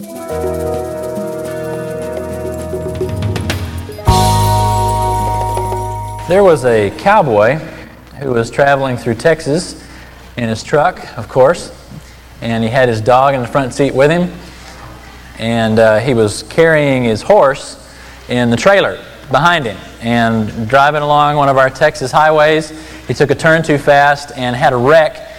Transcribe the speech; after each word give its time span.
There 0.00 0.08
was 6.42 6.64
a 6.64 6.90
cowboy 6.96 7.56
who 8.18 8.30
was 8.30 8.50
traveling 8.50 8.96
through 8.96 9.16
Texas 9.16 9.86
in 10.38 10.48
his 10.48 10.62
truck, 10.62 11.18
of 11.18 11.28
course, 11.28 11.70
and 12.40 12.64
he 12.64 12.70
had 12.70 12.88
his 12.88 13.02
dog 13.02 13.34
in 13.34 13.42
the 13.42 13.46
front 13.46 13.74
seat 13.74 13.94
with 13.94 14.10
him, 14.10 14.32
and 15.38 15.78
uh, 15.78 15.98
he 15.98 16.14
was 16.14 16.44
carrying 16.44 17.04
his 17.04 17.20
horse 17.20 17.76
in 18.30 18.48
the 18.48 18.56
trailer 18.56 19.04
behind 19.30 19.66
him. 19.66 19.76
And 20.00 20.66
driving 20.66 21.02
along 21.02 21.36
one 21.36 21.50
of 21.50 21.58
our 21.58 21.68
Texas 21.68 22.10
highways, 22.10 22.70
he 23.06 23.12
took 23.12 23.30
a 23.30 23.34
turn 23.34 23.62
too 23.62 23.76
fast 23.76 24.32
and 24.34 24.56
had 24.56 24.72
a 24.72 24.78
wreck. 24.78 25.29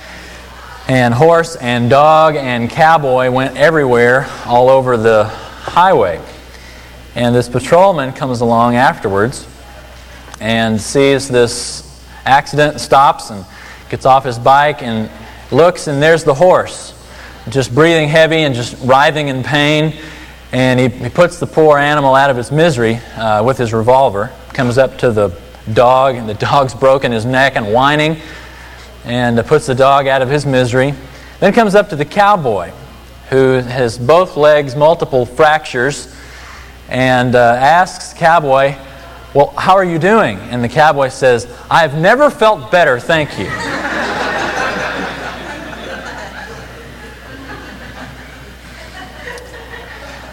And 0.91 1.13
horse 1.13 1.55
and 1.55 1.89
dog 1.89 2.35
and 2.35 2.69
cowboy 2.69 3.31
went 3.31 3.55
everywhere 3.55 4.27
all 4.45 4.67
over 4.67 4.97
the 4.97 5.23
highway. 5.23 6.21
And 7.15 7.33
this 7.33 7.47
patrolman 7.47 8.11
comes 8.11 8.41
along 8.41 8.75
afterwards 8.75 9.47
and 10.41 10.81
sees 10.81 11.29
this 11.29 12.05
accident, 12.25 12.81
stops 12.81 13.29
and 13.29 13.45
gets 13.89 14.05
off 14.05 14.25
his 14.25 14.37
bike 14.37 14.83
and 14.83 15.09
looks, 15.49 15.87
and 15.87 16.03
there's 16.03 16.25
the 16.25 16.33
horse, 16.33 16.93
just 17.47 17.73
breathing 17.73 18.09
heavy 18.09 18.41
and 18.41 18.53
just 18.53 18.77
writhing 18.83 19.29
in 19.29 19.43
pain. 19.43 19.95
And 20.51 20.77
he, 20.77 20.89
he 20.89 21.07
puts 21.07 21.39
the 21.39 21.47
poor 21.47 21.77
animal 21.77 22.15
out 22.15 22.29
of 22.29 22.37
its 22.37 22.51
misery 22.51 22.95
uh, 23.15 23.41
with 23.45 23.57
his 23.57 23.71
revolver, 23.71 24.29
comes 24.51 24.77
up 24.77 24.97
to 24.97 25.13
the 25.13 25.39
dog, 25.71 26.15
and 26.15 26.27
the 26.27 26.33
dog's 26.49 26.73
broken 26.73 27.13
his 27.13 27.25
neck 27.25 27.55
and 27.55 27.71
whining, 27.71 28.17
and 29.05 29.39
uh, 29.39 29.43
puts 29.43 29.65
the 29.65 29.75
dog 29.75 30.07
out 30.07 30.21
of 30.21 30.29
his 30.29 30.45
misery. 30.45 30.93
Then 31.39 31.53
comes 31.53 31.75
up 31.75 31.89
to 31.89 31.95
the 31.95 32.05
cowboy, 32.05 32.71
who 33.29 33.53
has 33.53 33.97
both 33.97 34.37
legs, 34.37 34.75
multiple 34.75 35.25
fractures, 35.25 36.15
and 36.89 37.35
uh, 37.35 37.57
asks 37.59 38.13
cowboy, 38.17 38.75
well, 39.33 39.47
how 39.57 39.73
are 39.73 39.85
you 39.85 39.97
doing? 39.97 40.37
And 40.37 40.63
the 40.63 40.69
cowboy 40.69 41.07
says, 41.07 41.47
I've 41.69 41.97
never 41.97 42.29
felt 42.29 42.69
better, 42.69 42.99
thank 42.99 43.39
you. 43.39 43.45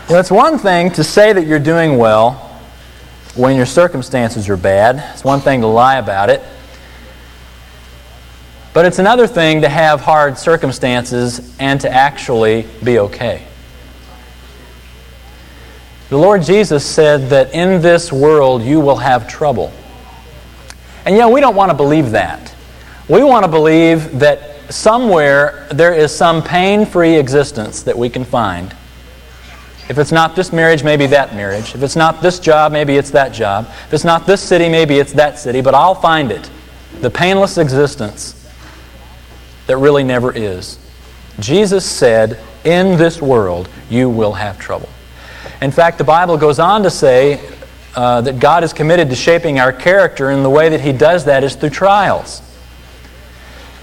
well, 0.08 0.18
it's 0.18 0.30
one 0.30 0.58
thing 0.58 0.90
to 0.92 1.04
say 1.04 1.32
that 1.32 1.46
you're 1.46 1.58
doing 1.58 1.96
well 1.96 2.44
when 3.38 3.54
your 3.54 3.66
circumstances 3.66 4.48
are 4.48 4.56
bad, 4.56 4.96
it's 5.14 5.22
one 5.22 5.38
thing 5.40 5.60
to 5.60 5.68
lie 5.68 5.98
about 5.98 6.28
it. 6.28 6.42
But 8.78 8.86
it's 8.86 9.00
another 9.00 9.26
thing 9.26 9.62
to 9.62 9.68
have 9.68 10.02
hard 10.02 10.38
circumstances 10.38 11.52
and 11.58 11.80
to 11.80 11.92
actually 11.92 12.64
be 12.84 13.00
okay. 13.00 13.44
The 16.10 16.16
Lord 16.16 16.44
Jesus 16.44 16.86
said 16.86 17.28
that 17.30 17.52
in 17.52 17.82
this 17.82 18.12
world 18.12 18.62
you 18.62 18.78
will 18.78 18.98
have 18.98 19.26
trouble. 19.26 19.72
And 21.04 21.18
know, 21.18 21.28
we 21.28 21.40
don't 21.40 21.56
want 21.56 21.72
to 21.72 21.76
believe 21.76 22.12
that. 22.12 22.54
We 23.08 23.24
want 23.24 23.42
to 23.42 23.50
believe 23.50 24.20
that 24.20 24.72
somewhere 24.72 25.66
there 25.72 25.92
is 25.92 26.14
some 26.14 26.40
pain 26.40 26.86
free 26.86 27.16
existence 27.16 27.82
that 27.82 27.98
we 27.98 28.08
can 28.08 28.24
find. 28.24 28.70
If 29.88 29.98
it's 29.98 30.12
not 30.12 30.36
this 30.36 30.52
marriage, 30.52 30.84
maybe 30.84 31.06
that 31.08 31.34
marriage. 31.34 31.74
If 31.74 31.82
it's 31.82 31.96
not 31.96 32.22
this 32.22 32.38
job, 32.38 32.70
maybe 32.70 32.96
it's 32.96 33.10
that 33.10 33.32
job. 33.32 33.66
If 33.88 33.94
it's 33.94 34.04
not 34.04 34.24
this 34.24 34.40
city, 34.40 34.68
maybe 34.68 35.00
it's 35.00 35.14
that 35.14 35.36
city, 35.36 35.62
but 35.62 35.74
I'll 35.74 35.96
find 35.96 36.30
it. 36.30 36.48
The 37.00 37.10
painless 37.10 37.58
existence 37.58 38.37
that 39.68 39.76
really 39.76 40.02
never 40.02 40.32
is. 40.32 40.78
Jesus 41.38 41.88
said, 41.88 42.40
In 42.64 42.98
this 42.98 43.22
world 43.22 43.68
you 43.88 44.10
will 44.10 44.32
have 44.32 44.58
trouble. 44.58 44.88
In 45.62 45.70
fact, 45.70 45.98
the 45.98 46.04
Bible 46.04 46.36
goes 46.36 46.58
on 46.58 46.82
to 46.82 46.90
say 46.90 47.40
uh, 47.94 48.20
that 48.22 48.40
God 48.40 48.64
is 48.64 48.72
committed 48.72 49.10
to 49.10 49.16
shaping 49.16 49.60
our 49.60 49.72
character, 49.72 50.30
and 50.30 50.44
the 50.44 50.50
way 50.50 50.68
that 50.70 50.80
He 50.80 50.92
does 50.92 51.24
that 51.26 51.44
is 51.44 51.54
through 51.54 51.70
trials. 51.70 52.42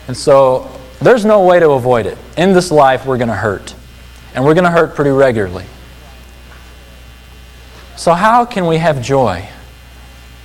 And 0.07 0.15
so 0.15 0.69
there's 1.01 1.25
no 1.25 1.45
way 1.45 1.59
to 1.59 1.71
avoid 1.71 2.05
it. 2.05 2.17
In 2.37 2.53
this 2.53 2.71
life, 2.71 3.05
we're 3.05 3.17
going 3.17 3.29
to 3.29 3.35
hurt, 3.35 3.73
and 4.33 4.43
we're 4.43 4.53
going 4.53 4.65
to 4.65 4.71
hurt 4.71 4.95
pretty 4.95 5.11
regularly. 5.11 5.65
So, 7.95 8.13
how 8.13 8.45
can 8.45 8.67
we 8.67 8.77
have 8.77 9.01
joy 9.01 9.47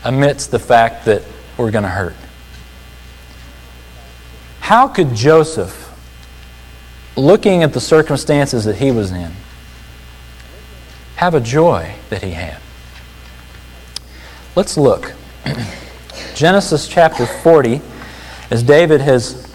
amidst 0.04 0.50
the 0.50 0.58
fact 0.58 1.06
that 1.06 1.22
we're 1.56 1.70
going 1.70 1.84
to 1.84 1.90
hurt? 1.90 2.14
How 4.70 4.86
could 4.86 5.16
Joseph, 5.16 5.92
looking 7.16 7.64
at 7.64 7.72
the 7.72 7.80
circumstances 7.80 8.66
that 8.66 8.76
he 8.76 8.92
was 8.92 9.10
in, 9.10 9.32
have 11.16 11.34
a 11.34 11.40
joy 11.40 11.96
that 12.08 12.22
he 12.22 12.30
had. 12.30 12.58
Let's 14.54 14.76
look. 14.76 15.12
Genesis 16.36 16.86
chapter 16.86 17.26
40, 17.26 17.80
as 18.52 18.62
David 18.62 19.00
has, 19.00 19.52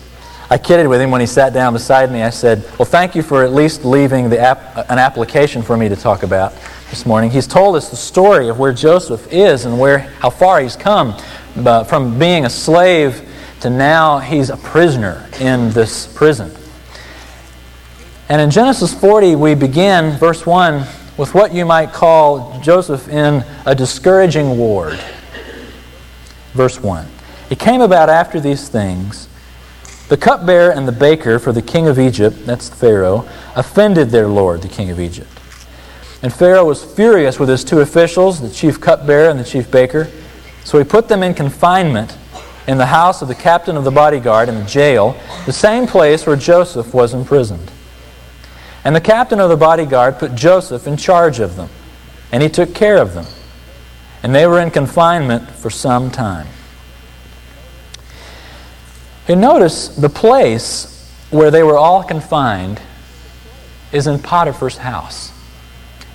I 0.49 0.57
kidded 0.57 0.85
with 0.89 0.99
him 0.99 1.11
when 1.11 1.21
he 1.21 1.27
sat 1.27 1.53
down 1.53 1.71
beside 1.71 2.11
me. 2.11 2.21
I 2.21 2.29
said, 2.29 2.69
Well, 2.77 2.85
thank 2.85 3.15
you 3.15 3.23
for 3.23 3.41
at 3.45 3.53
least 3.53 3.85
leaving 3.85 4.25
ap- 4.33 4.89
an 4.89 4.99
application 4.99 5.61
for 5.61 5.77
me 5.77 5.87
to 5.87 5.95
talk 5.95 6.23
about 6.23 6.53
this 6.89 7.05
morning. 7.05 7.31
He's 7.31 7.47
told 7.47 7.77
us 7.77 7.89
the 7.89 7.95
story 7.95 8.49
of 8.49 8.59
where 8.59 8.73
Joseph 8.73 9.31
is 9.31 9.63
and 9.63 9.79
where, 9.79 9.99
how 9.99 10.29
far 10.29 10.59
he's 10.59 10.75
come 10.75 11.17
uh, 11.55 11.85
from 11.85 12.19
being 12.19 12.43
a 12.43 12.49
slave 12.49 13.31
to 13.61 13.69
now 13.69 14.19
he's 14.19 14.49
a 14.49 14.57
prisoner 14.57 15.27
in 15.39 15.71
this 15.71 16.07
prison. 16.13 16.51
And 18.27 18.41
in 18.41 18.49
Genesis 18.49 18.93
40, 18.93 19.35
we 19.35 19.55
begin, 19.55 20.17
verse 20.17 20.45
1 20.45 20.85
with 21.17 21.33
what 21.33 21.53
you 21.53 21.65
might 21.65 21.93
call 21.93 22.59
Joseph 22.61 23.07
in 23.07 23.45
a 23.65 23.73
discouraging 23.73 24.57
ward. 24.57 24.99
Verse 26.53 26.81
1 26.81 27.07
It 27.49 27.59
came 27.59 27.81
about 27.81 28.09
after 28.09 28.39
these 28.39 28.67
things. 28.69 29.29
The 30.07 30.17
cupbearer 30.17 30.71
and 30.71 30.87
the 30.87 30.91
baker 30.91 31.39
for 31.39 31.51
the 31.51 31.63
king 31.63 31.87
of 31.87 31.97
Egypt, 31.97 32.45
that's 32.45 32.69
Pharaoh, 32.69 33.27
offended 33.55 34.09
their 34.09 34.27
lord, 34.27 34.61
the 34.61 34.67
king 34.67 34.91
of 34.91 34.99
Egypt. 34.99 35.29
And 36.21 36.31
Pharaoh 36.31 36.65
was 36.65 36.83
furious 36.83 37.39
with 37.39 37.49
his 37.49 37.63
two 37.63 37.79
officials, 37.79 38.39
the 38.39 38.49
chief 38.49 38.79
cupbearer 38.79 39.29
and 39.29 39.39
the 39.39 39.43
chief 39.43 39.71
baker. 39.71 40.07
So 40.63 40.77
he 40.77 40.83
put 40.83 41.07
them 41.07 41.23
in 41.23 41.33
confinement 41.33 42.15
in 42.67 42.77
the 42.77 42.85
house 42.85 43.21
of 43.21 43.27
the 43.27 43.35
captain 43.35 43.77
of 43.77 43.83
the 43.83 43.91
bodyguard 43.91 44.49
in 44.49 44.55
the 44.55 44.65
jail, 44.65 45.15
the 45.45 45.53
same 45.53 45.85
place 45.85 46.25
where 46.25 46.35
Joseph 46.35 46.93
was 46.93 47.13
imprisoned. 47.13 47.71
And 48.83 48.95
the 48.95 49.01
captain 49.01 49.39
of 49.39 49.49
the 49.49 49.57
bodyguard 49.57 50.19
put 50.19 50.35
Joseph 50.35 50.87
in 50.87 50.97
charge 50.97 51.39
of 51.39 51.55
them, 51.55 51.69
and 52.31 52.41
he 52.41 52.49
took 52.49 52.73
care 52.73 52.97
of 52.97 53.13
them. 53.13 53.25
And 54.23 54.33
they 54.33 54.47
were 54.47 54.59
in 54.59 54.71
confinement 54.71 55.49
for 55.49 55.69
some 55.69 56.09
time. 56.09 56.47
And 59.27 59.41
notice 59.41 59.89
the 59.89 60.09
place 60.09 60.91
where 61.29 61.51
they 61.51 61.63
were 61.63 61.77
all 61.77 62.03
confined 62.03 62.79
is 63.91 64.07
in 64.07 64.19
Potiphar's 64.19 64.77
house. 64.77 65.31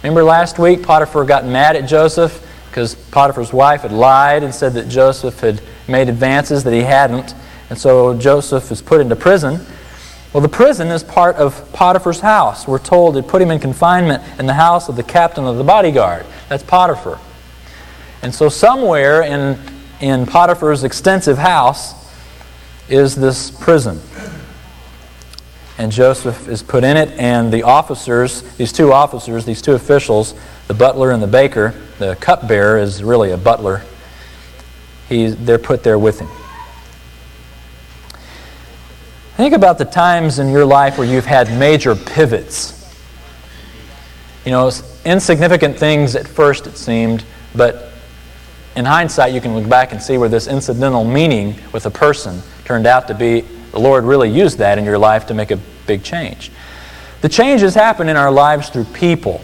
Remember 0.03 0.23
last 0.23 0.59
week, 0.59 0.83
Potiphar 0.83 1.25
got 1.25 1.45
mad 1.45 1.77
at 1.77 1.89
Joseph 1.89 2.47
because 2.71 2.95
Potiphar's 2.95 3.53
wife 3.53 3.83
had 3.83 3.91
lied 3.91 4.45
and 4.45 4.55
said 4.55 4.75
that 4.75 4.89
Joseph 4.89 5.41
had 5.41 5.61
made 5.89 6.09
advances 6.09 6.63
that 6.63 6.73
he 6.73 6.83
hadn't. 6.83 7.35
And 7.69 7.77
so 7.77 8.17
Joseph 8.17 8.71
is 8.71 8.81
put 8.81 9.01
into 9.01 9.17
prison. 9.17 9.67
Well, 10.33 10.41
the 10.41 10.49
prison 10.49 10.89
is 10.89 11.03
part 11.03 11.35
of 11.35 11.73
Potiphar's 11.73 12.21
house. 12.21 12.69
We're 12.69 12.79
told 12.79 13.17
it 13.17 13.27
put 13.27 13.43
him 13.43 13.51
in 13.51 13.59
confinement 13.59 14.23
in 14.39 14.47
the 14.47 14.55
house 14.55 14.89
of 14.89 14.95
the 14.95 15.03
captain 15.03 15.45
of 15.45 15.57
the 15.57 15.65
bodyguard. 15.65 16.25
That's 16.49 16.63
Potiphar. 16.63 17.19
And 18.23 18.33
so, 18.33 18.49
somewhere 18.49 19.23
in, 19.23 19.59
in 20.01 20.27
Potiphar's 20.27 20.85
extensive 20.85 21.39
house 21.39 21.95
is 22.89 23.17
this 23.17 23.51
prison. 23.51 24.01
And 25.79 25.91
Joseph 25.91 26.47
is 26.47 26.63
put 26.63 26.85
in 26.85 26.97
it, 26.97 27.09
and 27.19 27.53
the 27.53 27.65
officers, 27.65 28.43
these 28.57 28.73
two 28.73 28.93
officers, 28.93 29.45
these 29.45 29.63
two 29.63 29.73
officials, 29.73 30.35
the 30.71 30.75
butler 30.75 31.11
and 31.11 31.21
the 31.21 31.27
baker, 31.27 31.75
the 31.99 32.15
cupbearer 32.21 32.79
is 32.79 33.03
really 33.03 33.33
a 33.33 33.37
butler, 33.37 33.83
he, 35.09 35.27
they're 35.27 35.59
put 35.59 35.83
there 35.83 35.99
with 35.99 36.21
him. 36.21 36.29
Think 39.35 39.53
about 39.53 39.79
the 39.79 39.85
times 39.85 40.39
in 40.39 40.51
your 40.53 40.65
life 40.65 40.97
where 40.97 41.09
you've 41.09 41.27
had 41.27 41.49
major 41.59 41.97
pivots. 41.97 42.95
You 44.45 44.53
know, 44.53 44.71
insignificant 45.05 45.77
things 45.77 46.15
at 46.15 46.29
first 46.29 46.69
it 46.69 46.77
seemed, 46.77 47.25
but 47.53 47.91
in 48.77 48.85
hindsight 48.85 49.35
you 49.35 49.41
can 49.41 49.57
look 49.57 49.69
back 49.69 49.91
and 49.91 50.01
see 50.01 50.19
where 50.19 50.29
this 50.29 50.47
incidental 50.47 51.03
meaning 51.03 51.57
with 51.73 51.85
a 51.87 51.91
person 51.91 52.41
turned 52.65 52.87
out 52.87 53.09
to 53.09 53.15
be 53.15 53.41
the 53.73 53.81
Lord 53.81 54.05
really 54.05 54.31
used 54.31 54.59
that 54.59 54.79
in 54.79 54.85
your 54.85 54.99
life 54.99 55.27
to 55.27 55.35
make 55.35 55.51
a 55.51 55.59
big 55.89 56.05
change. 56.05 56.53
The 57.23 57.29
changes 57.29 57.75
happen 57.75 58.09
in 58.09 58.17
our 58.17 58.31
lives 58.31 58.69
through 58.69 58.85
people, 58.85 59.41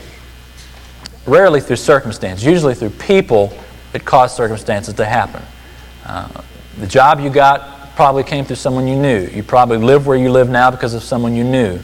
rarely 1.27 1.61
through 1.61 1.77
circumstance, 1.77 2.43
usually 2.43 2.75
through 2.75 2.91
people 2.91 3.53
that 3.93 4.05
cause 4.05 4.35
circumstances 4.35 4.95
to 4.95 5.05
happen. 5.05 5.43
Uh, 6.05 6.29
the 6.79 6.87
job 6.87 7.21
you 7.21 7.31
got 7.31 7.95
probably 7.97 8.23
came 8.23 8.45
through 8.45 8.57
someone 8.57 8.87
you 8.87 8.97
knew. 8.97 9.27
You 9.29 9.43
probably 9.43 9.79
live 9.79 10.07
where 10.07 10.17
you 10.19 10.31
live 10.31 10.49
now 10.49 10.71
because 10.71 10.95
of 10.95 11.03
someone 11.03 11.35
you 11.35 11.45
knew. 11.45 11.81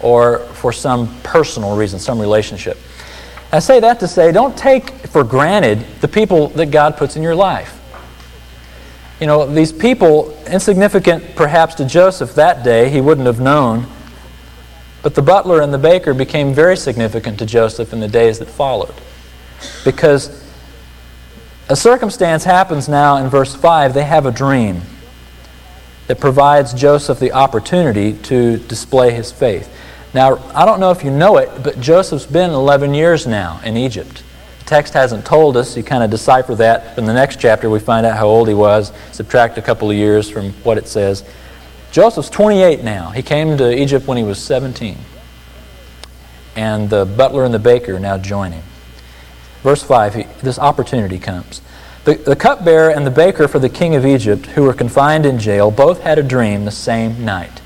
or 0.00 0.38
for 0.54 0.72
some 0.72 1.14
personal 1.22 1.76
reason, 1.76 1.98
some 1.98 2.18
relationship. 2.18 2.78
I 3.52 3.58
say 3.58 3.80
that 3.80 4.00
to 4.00 4.08
say 4.08 4.32
don't 4.32 4.56
take 4.56 4.90
for 5.08 5.24
granted 5.24 5.84
the 6.00 6.08
people 6.08 6.48
that 6.48 6.70
God 6.70 6.96
puts 6.96 7.16
in 7.16 7.22
your 7.22 7.34
life. 7.34 7.76
You 9.20 9.26
know, 9.26 9.46
these 9.46 9.72
people, 9.72 10.34
insignificant 10.46 11.36
perhaps 11.36 11.74
to 11.74 11.84
Joseph 11.84 12.34
that 12.36 12.64
day, 12.64 12.88
he 12.88 13.02
wouldn't 13.02 13.26
have 13.26 13.40
known. 13.40 13.86
But 15.02 15.14
the 15.14 15.22
butler 15.22 15.60
and 15.60 15.72
the 15.72 15.78
baker 15.78 16.12
became 16.12 16.52
very 16.52 16.76
significant 16.76 17.38
to 17.38 17.46
Joseph 17.46 17.92
in 17.92 18.00
the 18.00 18.08
days 18.08 18.38
that 18.38 18.48
followed. 18.48 18.94
Because 19.84 20.44
a 21.68 21.76
circumstance 21.76 22.44
happens 22.44 22.88
now 22.88 23.16
in 23.16 23.28
verse 23.28 23.54
5. 23.54 23.94
They 23.94 24.04
have 24.04 24.26
a 24.26 24.32
dream 24.32 24.82
that 26.08 26.18
provides 26.18 26.74
Joseph 26.74 27.20
the 27.20 27.32
opportunity 27.32 28.14
to 28.14 28.58
display 28.58 29.12
his 29.12 29.30
faith. 29.30 29.72
Now, 30.12 30.38
I 30.54 30.64
don't 30.64 30.80
know 30.80 30.90
if 30.90 31.04
you 31.04 31.10
know 31.10 31.36
it, 31.36 31.62
but 31.62 31.80
Joseph's 31.80 32.26
been 32.26 32.50
11 32.50 32.94
years 32.94 33.28
now 33.28 33.60
in 33.64 33.76
Egypt. 33.76 34.24
The 34.58 34.64
text 34.64 34.92
hasn't 34.92 35.24
told 35.24 35.56
us. 35.56 35.76
You 35.76 35.84
kind 35.84 36.02
of 36.02 36.10
decipher 36.10 36.56
that. 36.56 36.98
In 36.98 37.04
the 37.04 37.14
next 37.14 37.38
chapter, 37.38 37.70
we 37.70 37.78
find 37.78 38.04
out 38.04 38.16
how 38.16 38.26
old 38.26 38.48
he 38.48 38.54
was, 38.54 38.92
subtract 39.12 39.56
a 39.56 39.62
couple 39.62 39.88
of 39.88 39.96
years 39.96 40.28
from 40.28 40.50
what 40.64 40.78
it 40.78 40.88
says. 40.88 41.22
Joseph's 41.90 42.30
28 42.30 42.84
now. 42.84 43.10
He 43.10 43.22
came 43.22 43.56
to 43.58 43.70
Egypt 43.76 44.06
when 44.06 44.16
he 44.16 44.24
was 44.24 44.38
17. 44.38 44.96
And 46.56 46.90
the 46.90 47.04
butler 47.04 47.44
and 47.44 47.52
the 47.52 47.58
baker 47.58 47.98
now 47.98 48.18
join 48.18 48.52
him. 48.52 48.64
Verse 49.62 49.82
5, 49.82 50.14
he, 50.14 50.22
this 50.42 50.58
opportunity 50.58 51.18
comes. 51.18 51.60
The, 52.04 52.14
the 52.14 52.36
cupbearer 52.36 52.90
and 52.90 53.06
the 53.06 53.10
baker 53.10 53.46
for 53.46 53.58
the 53.58 53.68
king 53.68 53.94
of 53.94 54.06
Egypt, 54.06 54.46
who 54.46 54.62
were 54.62 54.72
confined 54.72 55.26
in 55.26 55.38
jail, 55.38 55.70
both 55.70 56.00
had 56.00 56.18
a 56.18 56.22
dream 56.22 56.64
the 56.64 56.70
same 56.70 57.24
night. 57.24 57.60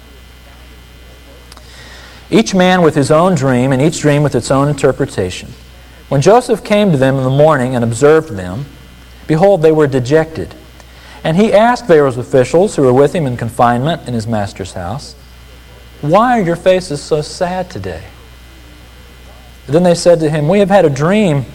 Each 2.30 2.54
man 2.54 2.82
with 2.82 2.94
his 2.94 3.10
own 3.10 3.34
dream, 3.34 3.70
and 3.70 3.80
each 3.80 4.00
dream 4.00 4.22
with 4.22 4.34
its 4.34 4.50
own 4.50 4.68
interpretation. 4.68 5.50
When 6.08 6.20
Joseph 6.20 6.64
came 6.64 6.90
to 6.90 6.96
them 6.96 7.16
in 7.16 7.24
the 7.24 7.30
morning 7.30 7.74
and 7.74 7.84
observed 7.84 8.30
them, 8.30 8.66
behold, 9.26 9.62
they 9.62 9.72
were 9.72 9.86
dejected. 9.86 10.54
And 11.24 11.38
he 11.38 11.54
asked 11.54 11.86
Pharaoh's 11.86 12.18
officials 12.18 12.76
who 12.76 12.82
were 12.82 12.92
with 12.92 13.14
him 13.14 13.26
in 13.26 13.38
confinement 13.38 14.06
in 14.06 14.12
his 14.12 14.26
master's 14.26 14.74
house, 14.74 15.14
Why 16.02 16.38
are 16.38 16.42
your 16.42 16.54
faces 16.54 17.02
so 17.02 17.22
sad 17.22 17.70
today? 17.70 18.04
Then 19.66 19.82
they 19.82 19.94
said 19.94 20.20
to 20.20 20.28
him, 20.28 20.48
We 20.48 20.58
have 20.58 20.68
had 20.68 20.84
a 20.84 20.90
dream, 20.90 21.46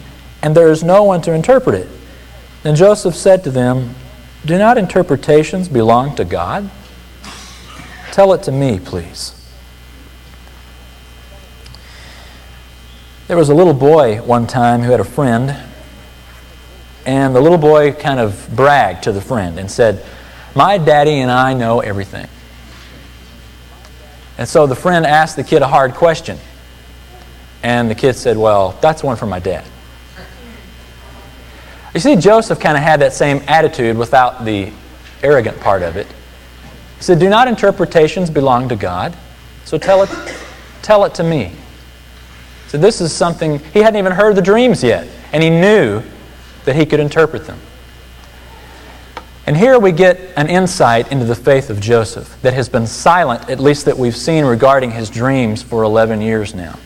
and 0.42 0.56
there 0.56 0.72
is 0.72 0.82
no 0.82 1.04
one 1.04 1.22
to 1.22 1.32
interpret 1.32 1.76
it. 1.76 1.88
Then 2.64 2.74
Joseph 2.74 3.14
said 3.14 3.44
to 3.44 3.50
them, 3.52 3.94
Do 4.44 4.58
not 4.58 4.76
interpretations 4.76 5.68
belong 5.68 6.16
to 6.16 6.24
God? 6.24 6.68
Tell 8.10 8.32
it 8.32 8.42
to 8.42 8.52
me, 8.52 8.80
please. 8.80 9.36
There 13.28 13.36
was 13.36 13.48
a 13.48 13.54
little 13.54 13.74
boy 13.74 14.20
one 14.22 14.48
time 14.48 14.80
who 14.80 14.90
had 14.90 14.98
a 14.98 15.04
friend, 15.04 15.56
and 17.10 17.34
the 17.34 17.40
little 17.40 17.58
boy 17.58 17.90
kind 17.90 18.20
of 18.20 18.48
bragged 18.54 19.02
to 19.02 19.10
the 19.10 19.20
friend 19.20 19.58
and 19.58 19.68
said, 19.68 20.06
My 20.54 20.78
daddy 20.78 21.18
and 21.18 21.28
I 21.28 21.54
know 21.54 21.80
everything. 21.80 22.28
And 24.38 24.48
so 24.48 24.68
the 24.68 24.76
friend 24.76 25.04
asked 25.04 25.34
the 25.34 25.42
kid 25.42 25.60
a 25.60 25.66
hard 25.66 25.94
question. 25.94 26.38
And 27.64 27.90
the 27.90 27.96
kid 27.96 28.14
said, 28.14 28.36
Well, 28.36 28.78
that's 28.80 29.02
one 29.02 29.16
for 29.16 29.26
my 29.26 29.40
dad. 29.40 29.64
You 31.94 31.98
see, 31.98 32.14
Joseph 32.14 32.60
kind 32.60 32.76
of 32.76 32.84
had 32.84 33.00
that 33.00 33.12
same 33.12 33.42
attitude 33.48 33.98
without 33.98 34.44
the 34.44 34.70
arrogant 35.24 35.58
part 35.58 35.82
of 35.82 35.96
it. 35.96 36.06
He 36.98 37.02
said, 37.02 37.18
Do 37.18 37.28
not 37.28 37.48
interpretations 37.48 38.30
belong 38.30 38.68
to 38.68 38.76
God? 38.76 39.16
So 39.64 39.78
tell 39.78 40.04
it, 40.04 40.10
tell 40.82 41.04
it 41.06 41.14
to 41.14 41.24
me. 41.24 41.50
So 42.68 42.78
this 42.78 43.00
is 43.00 43.12
something, 43.12 43.58
he 43.58 43.80
hadn't 43.80 43.98
even 43.98 44.12
heard 44.12 44.36
the 44.36 44.42
dreams 44.42 44.84
yet, 44.84 45.08
and 45.32 45.42
he 45.42 45.50
knew 45.50 46.04
that 46.70 46.76
he 46.76 46.86
could 46.86 47.00
interpret 47.00 47.48
them. 47.48 47.58
And 49.44 49.56
here 49.56 49.76
we 49.76 49.90
get 49.90 50.20
an 50.36 50.48
insight 50.48 51.10
into 51.10 51.24
the 51.24 51.34
faith 51.34 51.68
of 51.68 51.80
Joseph 51.80 52.40
that 52.42 52.54
has 52.54 52.68
been 52.68 52.86
silent, 52.86 53.50
at 53.50 53.58
least 53.58 53.86
that 53.86 53.98
we've 53.98 54.14
seen 54.14 54.44
regarding 54.44 54.92
his 54.92 55.10
dreams 55.10 55.64
for 55.64 55.82
11 55.82 56.20
years 56.20 56.54
now. 56.54 56.78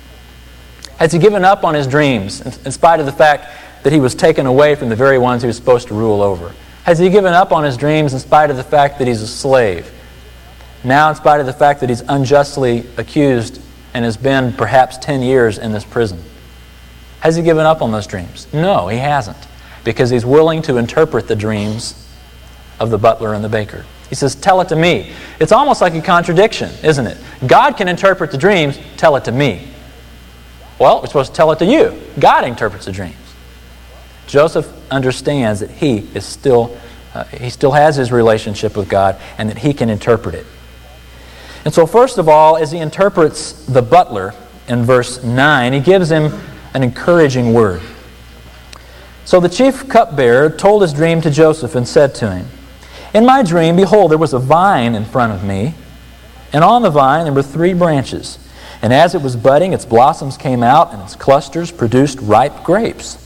Has 0.97 1.13
he 1.13 1.19
given 1.19 1.45
up 1.45 1.65
on 1.65 1.75
his 1.75 1.87
dreams 1.87 2.41
in 2.65 2.73
spite 2.73 2.99
of 2.99 3.05
the 3.05 3.13
fact 3.13 3.47
that 3.83 3.93
he 3.93 4.01
was 4.01 4.15
taken 4.15 4.47
away 4.47 4.75
from 4.75 4.89
the 4.89 4.97
very 4.97 5.19
ones 5.19 5.43
he 5.43 5.49
was 5.49 5.57
supposed 5.57 5.89
to 5.89 5.95
rule 5.95 6.23
over? 6.23 6.55
Has 6.85 6.99
he 6.99 7.11
given 7.11 7.35
up 7.35 7.53
on 7.53 7.63
his 7.63 7.77
dreams 7.77 8.15
in 8.15 8.21
spite 8.21 8.49
of 8.49 8.57
the 8.57 8.65
fact 8.65 8.99
that 9.01 9.07
he's 9.07 9.21
a 9.21 9.29
slave? 9.29 9.93
Now, 10.83 11.11
in 11.11 11.17
spite 11.17 11.41
of 11.41 11.47
the 11.47 11.53
fact 11.53 11.81
that 11.81 11.91
he's 11.91 12.03
unjustly 12.09 12.87
accused 12.97 13.61
and 13.93 14.03
has 14.03 14.17
been 14.17 14.55
perhaps 14.55 14.97
10 14.97 15.21
years 15.21 15.59
in 15.59 15.73
this 15.73 15.85
prison. 15.85 16.23
Has 17.21 17.37
he 17.37 17.43
given 17.43 17.65
up 17.65 17.81
on 17.81 17.91
those 17.91 18.07
dreams? 18.07 18.47
No, 18.53 18.87
he 18.89 18.99
hasn't, 18.99 19.39
because 19.85 20.11
he's 20.11 20.25
willing 20.25 20.63
to 20.63 20.77
interpret 20.77 21.29
the 21.29 21.37
dreams 21.37 21.95
of 22.81 22.91
the 22.91 22.99
butler 22.99 23.35
and 23.35 23.45
the 23.45 23.49
baker. 23.49 23.85
He 24.09 24.15
says, 24.15 24.35
Tell 24.35 24.61
it 24.61 24.69
to 24.69 24.77
me. 24.77 25.13
It's 25.41 25.53
almost 25.53 25.81
like 25.81 25.95
a 25.95 26.03
contradiction, 26.03 26.71
isn't 26.83 27.07
it? 27.07 27.19
God 27.47 27.77
can 27.77 27.89
interpret 27.89 28.31
the 28.31 28.39
dreams, 28.39 28.79
tell 28.97 29.17
it 29.17 29.25
to 29.25 29.33
me. 29.33 29.69
Well, 30.79 31.01
we're 31.01 31.07
supposed 31.07 31.33
to 31.33 31.37
tell 31.37 31.53
it 31.53 31.59
to 31.61 31.67
you. 31.67 32.01
God 32.19 32.45
interprets 32.45 32.87
the 32.87 32.93
dreams. 32.93 33.17
Joseph 34.27 34.73
understands 34.91 35.61
that 35.61 35.71
he 35.71 35.99
is 36.15 36.25
still, 36.25 36.77
uh, 37.15 37.25
he 37.25 37.51
still 37.51 37.73
has 37.73 37.97
his 37.97 38.11
relationship 38.11 38.77
with 38.77 38.89
God 38.89 39.21
and 39.39 39.49
that 39.51 39.59
he 39.59 39.73
can 39.73 39.91
interpret 39.91 40.35
it. 40.35 40.47
And 41.65 41.73
so, 41.73 41.87
first 41.87 42.19
of 42.19 42.29
all, 42.29 42.57
as 42.57 42.73
he 42.73 42.79
interprets 42.79 43.65
the 43.67 43.83
butler 43.83 44.35
in 44.69 44.85
verse 44.85 45.23
9, 45.23 45.73
he 45.73 45.81
gives 45.81 46.11
him 46.11 46.33
an 46.75 46.83
encouraging 46.83 47.55
word. 47.55 47.81
So 49.25 49.41
the 49.41 49.49
chief 49.49 49.89
cupbearer 49.89 50.51
told 50.51 50.83
his 50.83 50.93
dream 50.93 51.21
to 51.23 51.31
Joseph 51.31 51.75
and 51.75 51.89
said 51.89 52.15
to 52.17 52.31
him, 52.31 52.47
In 53.15 53.25
my 53.25 53.43
dream, 53.43 53.77
behold, 53.77 54.11
there 54.11 54.19
was 54.19 54.35
a 54.35 54.39
vine 54.39 54.95
in 54.95 55.05
front 55.05 55.33
of 55.33 55.43
me, 55.43 55.75
and 56.53 56.63
on 56.63 56.83
the 56.83 56.91
vine 56.91 57.25
there 57.25 57.33
were 57.33 57.43
three 57.43 57.73
branches. 57.73 58.39
And 58.83 58.93
as 58.93 59.15
it 59.15 59.23
was 59.23 59.35
budding, 59.35 59.73
its 59.73 59.87
blossoms 59.87 60.37
came 60.37 60.63
out, 60.63 60.93
and 60.93 61.03
its 61.03 61.17
clusters 61.17 61.73
produced 61.73 62.19
ripe 62.21 62.63
grapes. 62.65 63.19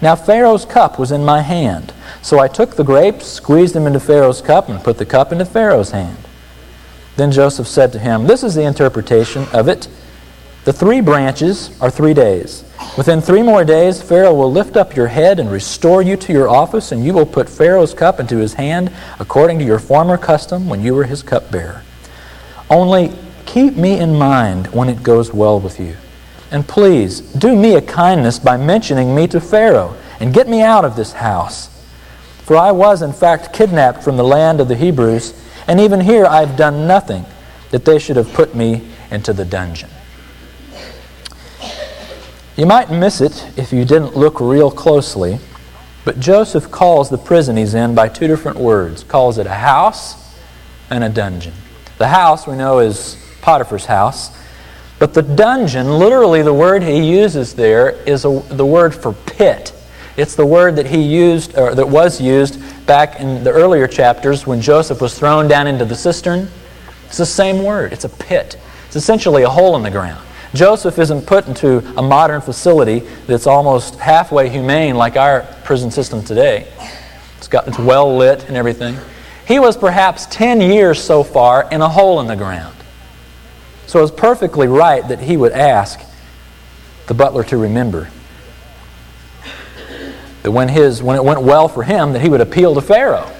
Now 0.00 0.14
Pharaoh's 0.14 0.64
cup 0.64 0.98
was 0.98 1.10
in 1.10 1.24
my 1.24 1.42
hand. 1.42 1.92
So 2.22 2.38
I 2.38 2.48
took 2.48 2.76
the 2.76 2.84
grapes, 2.84 3.26
squeezed 3.26 3.74
them 3.74 3.86
into 3.86 4.00
Pharaoh's 4.00 4.40
cup, 4.40 4.68
and 4.68 4.82
put 4.82 4.98
the 4.98 5.06
cup 5.06 5.32
into 5.32 5.44
Pharaoh's 5.44 5.90
hand. 5.90 6.16
Then 7.16 7.32
Joseph 7.32 7.66
said 7.66 7.92
to 7.92 7.98
him, 7.98 8.26
This 8.26 8.44
is 8.44 8.54
the 8.54 8.62
interpretation 8.62 9.46
of 9.52 9.68
it. 9.68 9.88
The 10.64 10.72
three 10.72 11.00
branches 11.00 11.70
are 11.80 11.90
three 11.90 12.14
days. 12.14 12.64
Within 12.96 13.20
three 13.20 13.42
more 13.42 13.64
days, 13.64 14.02
Pharaoh 14.02 14.34
will 14.34 14.52
lift 14.52 14.76
up 14.76 14.94
your 14.94 15.06
head 15.06 15.38
and 15.38 15.50
restore 15.50 16.02
you 16.02 16.16
to 16.18 16.32
your 16.32 16.48
office, 16.48 16.92
and 16.92 17.04
you 17.04 17.14
will 17.14 17.26
put 17.26 17.48
Pharaoh's 17.48 17.94
cup 17.94 18.20
into 18.20 18.36
his 18.36 18.54
hand 18.54 18.92
according 19.18 19.58
to 19.58 19.64
your 19.64 19.78
former 19.78 20.18
custom 20.18 20.68
when 20.68 20.82
you 20.82 20.94
were 20.94 21.04
his 21.04 21.22
cupbearer. 21.22 21.82
Only 22.68 23.12
keep 23.46 23.76
me 23.76 23.98
in 23.98 24.16
mind 24.16 24.66
when 24.68 24.88
it 24.88 25.02
goes 25.02 25.32
well 25.32 25.58
with 25.58 25.80
you. 25.80 25.96
And 26.50 26.66
please, 26.66 27.20
do 27.20 27.56
me 27.56 27.76
a 27.76 27.82
kindness 27.82 28.38
by 28.38 28.56
mentioning 28.56 29.14
me 29.14 29.26
to 29.28 29.40
Pharaoh, 29.40 29.96
and 30.20 30.34
get 30.34 30.48
me 30.48 30.62
out 30.62 30.84
of 30.84 30.96
this 30.96 31.12
house. 31.12 31.68
For 32.42 32.56
I 32.56 32.72
was, 32.72 33.02
in 33.02 33.12
fact, 33.12 33.52
kidnapped 33.52 34.02
from 34.02 34.16
the 34.16 34.24
land 34.24 34.60
of 34.60 34.68
the 34.68 34.76
Hebrews 34.76 35.34
and 35.70 35.78
even 35.78 36.00
here, 36.00 36.26
I've 36.26 36.56
done 36.56 36.88
nothing 36.88 37.24
that 37.70 37.84
they 37.84 38.00
should 38.00 38.16
have 38.16 38.32
put 38.32 38.56
me 38.56 38.88
into 39.12 39.32
the 39.32 39.44
dungeon. 39.44 39.88
You 42.60 42.66
might 42.66 42.90
miss 42.90 43.22
it 43.22 43.48
if 43.56 43.72
you 43.72 43.86
didn't 43.86 44.18
look 44.18 44.38
real 44.38 44.70
closely, 44.70 45.38
but 46.04 46.20
Joseph 46.20 46.70
calls 46.70 47.08
the 47.08 47.16
prison 47.16 47.56
he's 47.56 47.72
in 47.72 47.94
by 47.94 48.08
two 48.08 48.26
different 48.26 48.58
words. 48.58 49.02
Calls 49.02 49.38
it 49.38 49.46
a 49.46 49.54
house 49.54 50.36
and 50.90 51.02
a 51.02 51.08
dungeon. 51.08 51.54
The 51.96 52.08
house 52.08 52.46
we 52.46 52.56
know 52.56 52.80
is 52.80 53.16
Potiphar's 53.40 53.86
house, 53.86 54.38
but 54.98 55.14
the 55.14 55.22
dungeon, 55.22 55.98
literally 55.98 56.42
the 56.42 56.52
word 56.52 56.82
he 56.82 57.00
uses 57.10 57.54
there 57.54 57.92
is 58.04 58.26
a, 58.26 58.40
the 58.50 58.66
word 58.66 58.94
for 58.94 59.14
pit. 59.14 59.72
It's 60.18 60.34
the 60.34 60.44
word 60.44 60.76
that 60.76 60.84
he 60.84 61.00
used, 61.00 61.56
or 61.56 61.74
that 61.74 61.88
was 61.88 62.20
used 62.20 62.60
back 62.84 63.20
in 63.20 63.42
the 63.42 63.52
earlier 63.52 63.86
chapters 63.86 64.46
when 64.46 64.60
Joseph 64.60 65.00
was 65.00 65.18
thrown 65.18 65.48
down 65.48 65.66
into 65.66 65.86
the 65.86 65.96
cistern. 65.96 66.46
It's 67.06 67.16
the 67.16 67.24
same 67.24 67.64
word. 67.64 67.94
It's 67.94 68.04
a 68.04 68.10
pit. 68.10 68.60
It's 68.86 68.96
essentially 68.96 69.44
a 69.44 69.48
hole 69.48 69.76
in 69.76 69.82
the 69.82 69.90
ground. 69.90 70.26
Joseph 70.54 70.98
isn't 70.98 71.26
put 71.26 71.46
into 71.46 71.78
a 71.96 72.02
modern 72.02 72.40
facility 72.40 73.00
that's 73.26 73.46
almost 73.46 73.94
halfway 73.96 74.48
humane 74.48 74.96
like 74.96 75.16
our 75.16 75.42
prison 75.64 75.90
system 75.90 76.24
today. 76.24 76.66
It's 77.38 77.46
got 77.46 77.68
it's 77.68 77.78
well 77.78 78.16
lit 78.16 78.48
and 78.48 78.56
everything. 78.56 78.96
He 79.46 79.58
was 79.58 79.76
perhaps 79.76 80.26
10 80.26 80.60
years 80.60 81.00
so 81.00 81.22
far 81.22 81.68
in 81.70 81.80
a 81.80 81.88
hole 81.88 82.20
in 82.20 82.26
the 82.26 82.36
ground. 82.36 82.76
So 83.86 84.02
it's 84.02 84.12
perfectly 84.12 84.66
right 84.66 85.06
that 85.08 85.20
he 85.20 85.36
would 85.36 85.52
ask 85.52 86.00
the 87.06 87.14
butler 87.14 87.44
to 87.44 87.56
remember 87.56 88.08
that 90.42 90.50
when, 90.50 90.68
his, 90.68 91.02
when 91.02 91.16
it 91.16 91.24
went 91.24 91.42
well 91.42 91.68
for 91.68 91.82
him, 91.82 92.12
that 92.12 92.22
he 92.22 92.28
would 92.28 92.40
appeal 92.40 92.74
to 92.74 92.80
Pharaoh, 92.80 93.30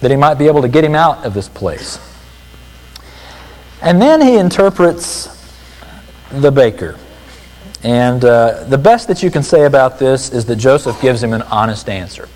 that 0.00 0.10
he 0.10 0.16
might 0.16 0.34
be 0.34 0.46
able 0.46 0.62
to 0.62 0.68
get 0.68 0.84
him 0.84 0.94
out 0.94 1.24
of 1.24 1.34
this 1.34 1.48
place. 1.48 1.98
And 3.80 4.00
then 4.00 4.20
he 4.20 4.36
interprets 4.36 5.37
the 6.30 6.50
baker. 6.50 6.98
And 7.82 8.24
uh, 8.24 8.64
the 8.64 8.78
best 8.78 9.08
that 9.08 9.22
you 9.22 9.30
can 9.30 9.42
say 9.42 9.64
about 9.64 9.98
this 9.98 10.32
is 10.32 10.44
that 10.46 10.56
Joseph 10.56 11.00
gives 11.00 11.22
him 11.22 11.32
an 11.32 11.42
honest 11.42 11.88
answer. 11.88 12.28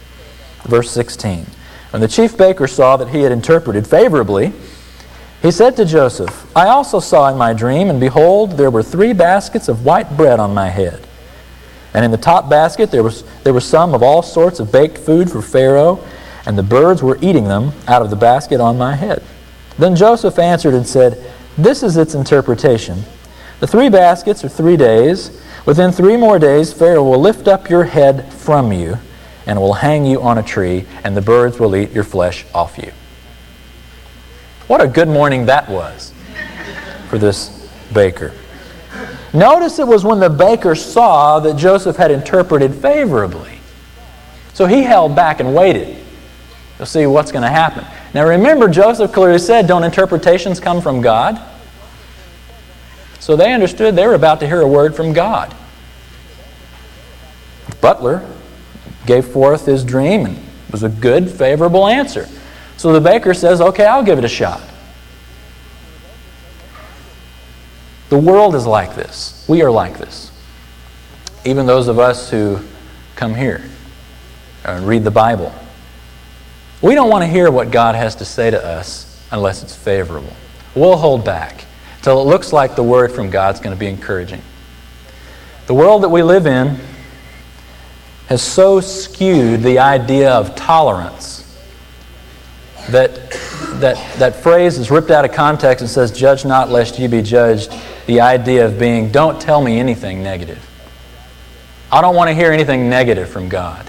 Verse 0.64 0.90
16. 0.90 1.46
When 1.90 2.00
the 2.00 2.08
chief 2.08 2.36
baker 2.36 2.66
saw 2.66 2.96
that 2.96 3.08
he 3.08 3.22
had 3.22 3.32
interpreted 3.32 3.86
favorably, 3.86 4.52
he 5.42 5.50
said 5.50 5.76
to 5.76 5.84
Joseph, 5.84 6.46
I 6.56 6.68
also 6.68 7.00
saw 7.00 7.28
in 7.28 7.36
my 7.36 7.52
dream, 7.52 7.90
and 7.90 7.98
behold, 7.98 8.52
there 8.52 8.70
were 8.70 8.82
three 8.82 9.12
baskets 9.12 9.68
of 9.68 9.84
white 9.84 10.16
bread 10.16 10.38
on 10.38 10.54
my 10.54 10.68
head. 10.68 11.06
And 11.94 12.04
in 12.04 12.10
the 12.10 12.16
top 12.16 12.48
basket 12.48 12.90
there 12.90 13.02
was, 13.02 13.24
there 13.42 13.52
was 13.52 13.68
some 13.68 13.94
of 13.94 14.02
all 14.02 14.22
sorts 14.22 14.60
of 14.60 14.72
baked 14.72 14.98
food 14.98 15.30
for 15.30 15.42
Pharaoh, 15.42 16.02
and 16.46 16.56
the 16.56 16.62
birds 16.62 17.02
were 17.02 17.18
eating 17.20 17.44
them 17.44 17.72
out 17.88 18.02
of 18.02 18.10
the 18.10 18.16
basket 18.16 18.60
on 18.60 18.78
my 18.78 18.94
head. 18.94 19.22
Then 19.78 19.96
Joseph 19.96 20.38
answered 20.38 20.74
and 20.74 20.86
said, 20.86 21.22
This 21.58 21.82
is 21.82 21.96
its 21.96 22.14
interpretation. 22.14 23.02
The 23.62 23.68
three 23.68 23.90
baskets 23.90 24.42
are 24.42 24.48
three 24.48 24.76
days. 24.76 25.40
Within 25.66 25.92
three 25.92 26.16
more 26.16 26.40
days, 26.40 26.72
Pharaoh 26.72 27.04
will 27.04 27.20
lift 27.20 27.46
up 27.46 27.70
your 27.70 27.84
head 27.84 28.32
from 28.32 28.72
you 28.72 28.98
and 29.46 29.60
will 29.60 29.74
hang 29.74 30.04
you 30.04 30.20
on 30.20 30.36
a 30.36 30.42
tree, 30.42 30.84
and 31.04 31.16
the 31.16 31.22
birds 31.22 31.60
will 31.60 31.76
eat 31.76 31.92
your 31.92 32.02
flesh 32.02 32.44
off 32.52 32.76
you. 32.76 32.90
What 34.66 34.80
a 34.80 34.88
good 34.88 35.06
morning 35.06 35.46
that 35.46 35.68
was 35.68 36.12
for 37.08 37.18
this 37.18 37.70
baker. 37.94 38.32
Notice 39.32 39.78
it 39.78 39.86
was 39.86 40.04
when 40.04 40.18
the 40.18 40.28
baker 40.28 40.74
saw 40.74 41.38
that 41.38 41.56
Joseph 41.56 41.94
had 41.94 42.10
interpreted 42.10 42.74
favorably. 42.74 43.60
So 44.54 44.66
he 44.66 44.82
held 44.82 45.14
back 45.14 45.38
and 45.38 45.54
waited 45.54 46.04
to 46.78 46.84
see 46.84 47.06
what's 47.06 47.30
going 47.30 47.42
to 47.42 47.48
happen. 47.48 47.86
Now 48.12 48.26
remember, 48.26 48.66
Joseph 48.66 49.12
clearly 49.12 49.38
said, 49.38 49.68
Don't 49.68 49.84
interpretations 49.84 50.58
come 50.58 50.80
from 50.80 51.00
God? 51.00 51.40
So 53.22 53.36
they 53.36 53.52
understood 53.52 53.94
they 53.94 54.04
were 54.04 54.14
about 54.14 54.40
to 54.40 54.48
hear 54.48 54.62
a 54.62 54.66
word 54.66 54.96
from 54.96 55.12
God. 55.12 55.54
Butler 57.80 58.28
gave 59.06 59.26
forth 59.26 59.64
his 59.64 59.84
dream 59.84 60.26
and 60.26 60.36
it 60.36 60.72
was 60.72 60.82
a 60.82 60.88
good, 60.88 61.30
favorable 61.30 61.86
answer. 61.86 62.28
So 62.76 62.92
the 62.92 63.00
baker 63.00 63.32
says, 63.32 63.60
Okay, 63.60 63.86
I'll 63.86 64.02
give 64.02 64.18
it 64.18 64.24
a 64.24 64.28
shot. 64.28 64.60
The 68.08 68.18
world 68.18 68.56
is 68.56 68.66
like 68.66 68.96
this. 68.96 69.46
We 69.48 69.62
are 69.62 69.70
like 69.70 69.98
this. 69.98 70.32
Even 71.44 71.64
those 71.64 71.86
of 71.86 72.00
us 72.00 72.28
who 72.28 72.58
come 73.14 73.36
here 73.36 73.62
and 74.64 74.84
read 74.84 75.04
the 75.04 75.12
Bible. 75.12 75.54
We 76.82 76.96
don't 76.96 77.08
want 77.08 77.22
to 77.22 77.28
hear 77.28 77.52
what 77.52 77.70
God 77.70 77.94
has 77.94 78.16
to 78.16 78.24
say 78.24 78.50
to 78.50 78.66
us 78.66 79.24
unless 79.30 79.62
it's 79.62 79.76
favorable. 79.76 80.32
We'll 80.74 80.96
hold 80.96 81.24
back 81.24 81.66
till 82.02 82.20
it 82.20 82.24
looks 82.24 82.52
like 82.52 82.76
the 82.76 82.82
word 82.82 83.12
from 83.12 83.30
God's 83.30 83.60
going 83.60 83.74
to 83.74 83.78
be 83.78 83.86
encouraging. 83.86 84.42
The 85.66 85.74
world 85.74 86.02
that 86.02 86.08
we 86.08 86.22
live 86.22 86.46
in 86.46 86.78
has 88.26 88.42
so 88.42 88.80
skewed 88.80 89.62
the 89.62 89.78
idea 89.78 90.30
of 90.32 90.54
tolerance 90.54 91.38
that, 92.88 93.30
that 93.80 93.96
that 94.18 94.36
phrase 94.36 94.78
is 94.78 94.90
ripped 94.90 95.10
out 95.10 95.24
of 95.24 95.32
context 95.32 95.82
and 95.82 95.90
says, 95.90 96.10
Judge 96.10 96.44
not 96.44 96.68
lest 96.68 96.98
you 96.98 97.08
be 97.08 97.22
judged. 97.22 97.72
The 98.06 98.20
idea 98.20 98.66
of 98.66 98.78
being, 98.78 99.12
don't 99.12 99.40
tell 99.40 99.62
me 99.62 99.78
anything 99.78 100.22
negative. 100.22 100.68
I 101.90 102.00
don't 102.00 102.16
want 102.16 102.28
to 102.28 102.34
hear 102.34 102.50
anything 102.50 102.88
negative 102.88 103.28
from 103.28 103.48
God. 103.48 103.88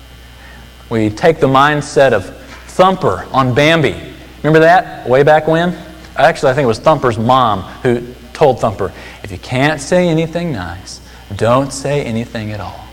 We 0.90 1.10
take 1.10 1.40
the 1.40 1.48
mindset 1.48 2.12
of 2.12 2.26
Thumper 2.68 3.26
on 3.32 3.56
Bambi. 3.56 3.96
Remember 4.44 4.60
that 4.60 5.08
way 5.08 5.24
back 5.24 5.48
when? 5.48 5.76
Actually, 6.16 6.52
I 6.52 6.56
think 6.56 6.66
it 6.66 6.68
was 6.68 6.80
Thumper's 6.80 7.18
mom 7.18 7.62
who 7.82 8.14
told 8.34 8.60
Thumper, 8.60 8.92
if 9.24 9.32
you 9.32 9.38
can't 9.38 9.82
say 9.82 10.08
anything 10.08 10.52
nice, 10.52 11.02
don't 11.36 11.72
say 11.72 12.04
anything 12.04 12.52
at 12.52 12.60
all. 12.60 12.88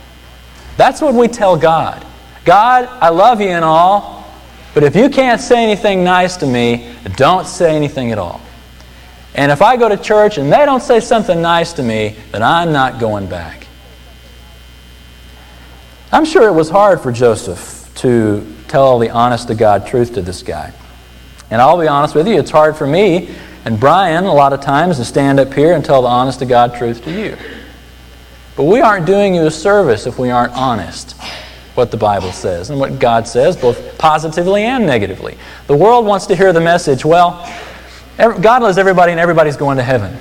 That's 0.76 1.00
what 1.02 1.14
we 1.14 1.28
tell 1.28 1.56
God. 1.56 2.06
God, 2.44 2.86
I 2.86 3.10
love 3.10 3.40
you 3.40 3.48
and 3.48 3.64
all, 3.64 4.24
but 4.72 4.82
if 4.82 4.96
you 4.96 5.10
can't 5.10 5.40
say 5.40 5.62
anything 5.62 6.02
nice 6.02 6.36
to 6.38 6.46
me, 6.46 6.94
don't 7.16 7.46
say 7.46 7.76
anything 7.76 8.12
at 8.12 8.18
all. 8.18 8.40
And 9.34 9.52
if 9.52 9.62
I 9.62 9.76
go 9.76 9.88
to 9.88 9.96
church 9.96 10.38
and 10.38 10.52
they 10.52 10.64
don't 10.64 10.82
say 10.82 11.00
something 11.00 11.40
nice 11.40 11.72
to 11.74 11.82
me, 11.82 12.16
then 12.32 12.42
I'm 12.42 12.72
not 12.72 12.98
going 12.98 13.26
back. 13.26 13.66
I'm 16.12 16.24
sure 16.24 16.48
it 16.48 16.52
was 16.52 16.70
hard 16.70 17.00
for 17.00 17.12
Joseph 17.12 17.90
to 17.96 18.46
tell 18.66 18.98
the 18.98 19.10
honest 19.10 19.48
to 19.48 19.54
God 19.54 19.86
truth 19.86 20.14
to 20.14 20.22
this 20.22 20.42
guy. 20.42 20.72
And 21.50 21.60
I'll 21.60 21.80
be 21.80 21.88
honest 21.88 22.14
with 22.14 22.28
you, 22.28 22.38
it's 22.38 22.50
hard 22.50 22.76
for 22.76 22.86
me 22.86 23.34
and 23.64 23.78
Brian 23.78 24.24
a 24.24 24.32
lot 24.32 24.52
of 24.52 24.60
times 24.60 24.96
to 24.96 25.04
stand 25.04 25.38
up 25.38 25.52
here 25.52 25.74
and 25.74 25.84
tell 25.84 26.02
the 26.02 26.08
honest 26.08 26.38
to 26.38 26.46
God 26.46 26.74
truth 26.74 27.04
to 27.04 27.10
you. 27.10 27.36
But 28.56 28.64
we 28.64 28.80
aren't 28.80 29.06
doing 29.06 29.34
you 29.34 29.46
a 29.46 29.50
service 29.50 30.06
if 30.06 30.18
we 30.18 30.30
aren't 30.30 30.52
honest 30.54 31.16
what 31.74 31.90
the 31.90 31.96
Bible 31.96 32.32
says 32.32 32.70
and 32.70 32.78
what 32.78 32.98
God 32.98 33.26
says, 33.26 33.56
both 33.56 33.98
positively 33.98 34.64
and 34.64 34.86
negatively. 34.86 35.38
The 35.66 35.76
world 35.76 36.06
wants 36.06 36.26
to 36.26 36.36
hear 36.36 36.52
the 36.52 36.60
message, 36.60 37.04
well, 37.04 37.48
God 38.16 38.62
loves 38.62 38.78
everybody 38.78 39.12
and 39.12 39.20
everybody's 39.20 39.56
going 39.56 39.76
to 39.76 39.82
heaven, 39.82 40.16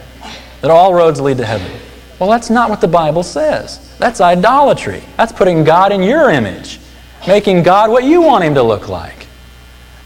that 0.61 0.71
all 0.71 0.93
roads 0.93 1.19
lead 1.19 1.37
to 1.37 1.45
heaven. 1.45 1.71
Well, 2.17 2.29
that's 2.29 2.49
not 2.49 2.69
what 2.69 2.81
the 2.81 2.87
Bible 2.87 3.23
says. 3.23 3.95
That's 3.97 4.21
idolatry. 4.21 5.03
That's 5.17 5.31
putting 5.31 5.63
God 5.63 5.91
in 5.91 6.03
your 6.03 6.29
image 6.29 6.79
making 7.27 7.63
God 7.63 7.89
what 7.89 8.03
you 8.03 8.21
want 8.21 8.43
him 8.43 8.53
to 8.55 8.63
look 8.63 8.87
like, 8.87 9.27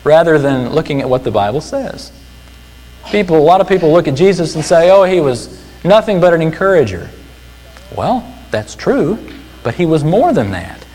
rather 0.03 0.37
than 0.37 0.69
looking 0.69 1.01
at 1.01 1.09
what 1.09 1.23
the 1.23 1.31
Bible 1.31 1.61
says. 1.61 2.11
People, 3.09 3.37
a 3.37 3.39
lot 3.39 3.61
of 3.61 3.67
people 3.67 3.91
look 3.91 4.07
at 4.07 4.15
Jesus 4.15 4.55
and 4.55 4.63
say, 4.63 4.89
oh, 4.89 5.03
he 5.03 5.19
was 5.19 5.61
nothing 5.83 6.19
but 6.19 6.33
an 6.33 6.41
encourager. 6.41 7.09
Well, 7.95 8.27
that's 8.51 8.75
true, 8.75 9.17
but 9.61 9.75
he 9.75 9.85
was 9.85 10.03
more 10.03 10.33
than 10.33 10.51
that. 10.51 10.85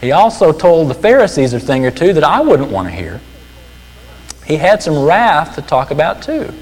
He 0.00 0.12
also 0.12 0.52
told 0.52 0.88
the 0.88 0.94
Pharisees 0.94 1.52
a 1.52 1.60
thing 1.60 1.84
or 1.84 1.90
two 1.90 2.12
that 2.12 2.24
I 2.24 2.40
wouldn't 2.40 2.70
want 2.70 2.88
to 2.88 2.94
hear. 2.94 3.20
He 4.46 4.56
had 4.56 4.82
some 4.82 5.04
wrath 5.04 5.56
to 5.56 5.62
talk 5.62 5.90
about 5.90 6.22
too. 6.22 6.52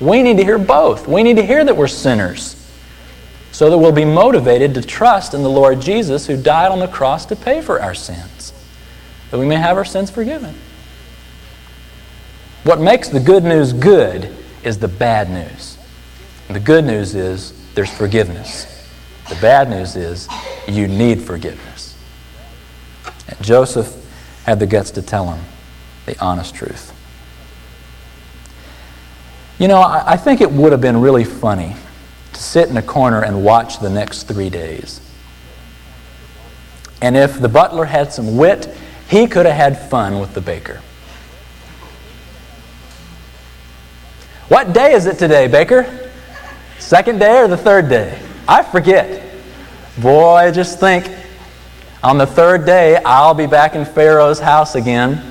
We 0.00 0.22
need 0.22 0.38
to 0.38 0.44
hear 0.44 0.58
both. 0.58 1.06
We 1.06 1.22
need 1.22 1.36
to 1.36 1.46
hear 1.46 1.64
that 1.64 1.76
we're 1.76 1.86
sinners 1.86 2.58
so 3.52 3.68
that 3.68 3.78
we'll 3.78 3.92
be 3.92 4.06
motivated 4.06 4.74
to 4.74 4.82
trust 4.82 5.34
in 5.34 5.42
the 5.42 5.50
Lord 5.50 5.80
Jesus 5.80 6.26
who 6.26 6.40
died 6.40 6.72
on 6.72 6.80
the 6.80 6.88
cross 6.88 7.26
to 7.26 7.36
pay 7.36 7.60
for 7.60 7.80
our 7.80 7.94
sins, 7.94 8.52
that 9.30 9.38
we 9.38 9.46
may 9.46 9.56
have 9.56 9.76
our 9.76 9.84
sins 9.84 10.10
forgiven. 10.10 10.54
What 12.64 12.80
makes 12.80 13.08
the 13.08 13.20
good 13.20 13.42
news 13.42 13.72
good 13.72 14.34
is 14.62 14.78
the 14.78 14.88
bad 14.88 15.30
news. 15.30 15.76
And 16.46 16.54
the 16.54 16.60
good 16.60 16.84
news 16.84 17.14
is 17.14 17.52
there's 17.74 17.92
forgiveness. 17.92 18.88
The 19.28 19.34
bad 19.36 19.68
news 19.68 19.96
is 19.96 20.28
you 20.68 20.86
need 20.86 21.20
forgiveness. 21.20 21.96
And 23.28 23.42
Joseph 23.42 23.96
had 24.44 24.60
the 24.60 24.66
guts 24.66 24.92
to 24.92 25.02
tell 25.02 25.32
him 25.32 25.44
the 26.06 26.18
honest 26.20 26.54
truth. 26.54 26.92
You 29.58 29.68
know, 29.68 29.80
I, 29.80 30.16
think 30.16 30.40
it 30.40 30.50
would 30.50 30.72
have 30.72 30.80
been 30.80 31.00
really 31.00 31.24
funny 31.24 31.76
to 32.32 32.42
sit 32.42 32.68
in 32.68 32.76
a 32.76 32.82
corner 32.82 33.22
and 33.22 33.44
watch 33.44 33.78
the 33.78 33.90
next 33.90 34.24
three 34.24 34.50
days. 34.50 35.00
And 37.00 37.16
if 37.16 37.40
the 37.40 37.48
butler 37.48 37.84
had 37.84 38.12
some 38.12 38.36
wit, 38.36 38.74
he 39.08 39.26
could 39.26 39.46
have 39.46 39.54
had 39.54 39.90
fun 39.90 40.18
with 40.18 40.34
the 40.34 40.40
baker. 40.40 40.80
What 44.48 44.72
day 44.72 44.92
is 44.92 45.06
it 45.06 45.18
today, 45.18 45.46
Baker? 45.46 46.10
Second 46.78 47.20
day 47.20 47.38
or 47.38 47.48
the 47.48 47.56
third 47.56 47.88
day? 47.88 48.20
I 48.48 48.62
forget. 48.62 49.22
Boy, 49.98 50.50
just 50.52 50.80
think 50.80 51.10
on 52.02 52.18
the 52.18 52.26
third 52.26 52.66
day, 52.66 52.96
I'll 53.04 53.34
be 53.34 53.46
back 53.46 53.74
in 53.74 53.84
Pharaoh's 53.84 54.40
house 54.40 54.74
again, 54.74 55.22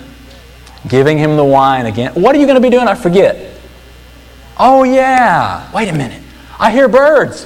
giving 0.87 1.17
him 1.17 1.35
the 1.35 1.43
wine 1.43 1.85
again. 1.85 2.13
What 2.13 2.35
are 2.35 2.39
you 2.39 2.45
going 2.45 2.55
to 2.55 2.61
be 2.61 2.69
doing? 2.69 2.87
I 2.87 2.95
forget. 2.95 3.53
Oh, 4.57 4.83
yeah. 4.83 5.69
Wait 5.73 5.89
a 5.89 5.93
minute. 5.93 6.21
I 6.57 6.71
hear 6.71 6.87
birds. 6.87 7.43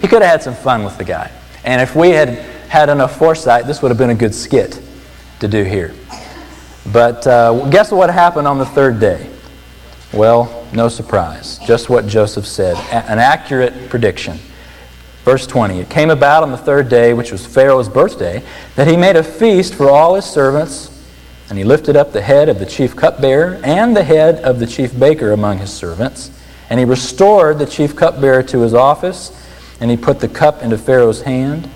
he 0.00 0.08
could 0.08 0.22
have 0.22 0.30
had 0.30 0.42
some 0.42 0.54
fun 0.54 0.84
with 0.84 0.98
the 0.98 1.04
guy. 1.04 1.30
And 1.64 1.80
if 1.80 1.94
we 1.94 2.10
had 2.10 2.30
had 2.68 2.88
enough 2.88 3.16
foresight, 3.16 3.66
this 3.66 3.80
would 3.80 3.90
have 3.90 3.98
been 3.98 4.10
a 4.10 4.14
good 4.14 4.34
skit 4.34 4.80
to 5.38 5.46
do 5.46 5.62
here. 5.62 5.94
But 6.92 7.26
uh, 7.26 7.68
guess 7.70 7.90
what 7.90 8.10
happened 8.10 8.46
on 8.46 8.58
the 8.58 8.66
third 8.66 9.00
day? 9.00 9.30
Well, 10.12 10.66
no 10.72 10.88
surprise. 10.88 11.58
Just 11.66 11.88
what 11.88 12.06
Joseph 12.06 12.46
said. 12.46 12.76
A- 12.76 13.10
an 13.10 13.18
accurate 13.18 13.88
prediction. 13.88 14.38
Verse 15.24 15.46
20 15.46 15.80
It 15.80 15.88
came 15.88 16.10
about 16.10 16.42
on 16.42 16.50
the 16.50 16.58
third 16.58 16.88
day, 16.88 17.14
which 17.14 17.32
was 17.32 17.46
Pharaoh's 17.46 17.88
birthday, 17.88 18.42
that 18.76 18.86
he 18.86 18.96
made 18.96 19.16
a 19.16 19.24
feast 19.24 19.74
for 19.74 19.90
all 19.90 20.14
his 20.14 20.24
servants 20.24 20.90
and 21.48 21.58
he 21.58 21.64
lifted 21.64 21.94
up 21.94 22.12
the 22.12 22.22
head 22.22 22.48
of 22.48 22.58
the 22.58 22.66
chief 22.66 22.96
cupbearer 22.96 23.60
and 23.62 23.96
the 23.96 24.02
head 24.02 24.36
of 24.40 24.58
the 24.58 24.66
chief 24.66 24.98
baker 24.98 25.32
among 25.32 25.58
his 25.58 25.72
servants. 25.72 26.30
And 26.70 26.78
he 26.80 26.86
restored 26.86 27.58
the 27.58 27.66
chief 27.66 27.94
cupbearer 27.94 28.42
to 28.44 28.60
his 28.60 28.72
office, 28.72 29.30
and 29.80 29.90
he 29.90 29.96
put 29.96 30.20
the 30.20 30.28
cup 30.28 30.62
into 30.62 30.78
Pharaoh's 30.78 31.22
hand. 31.22 31.68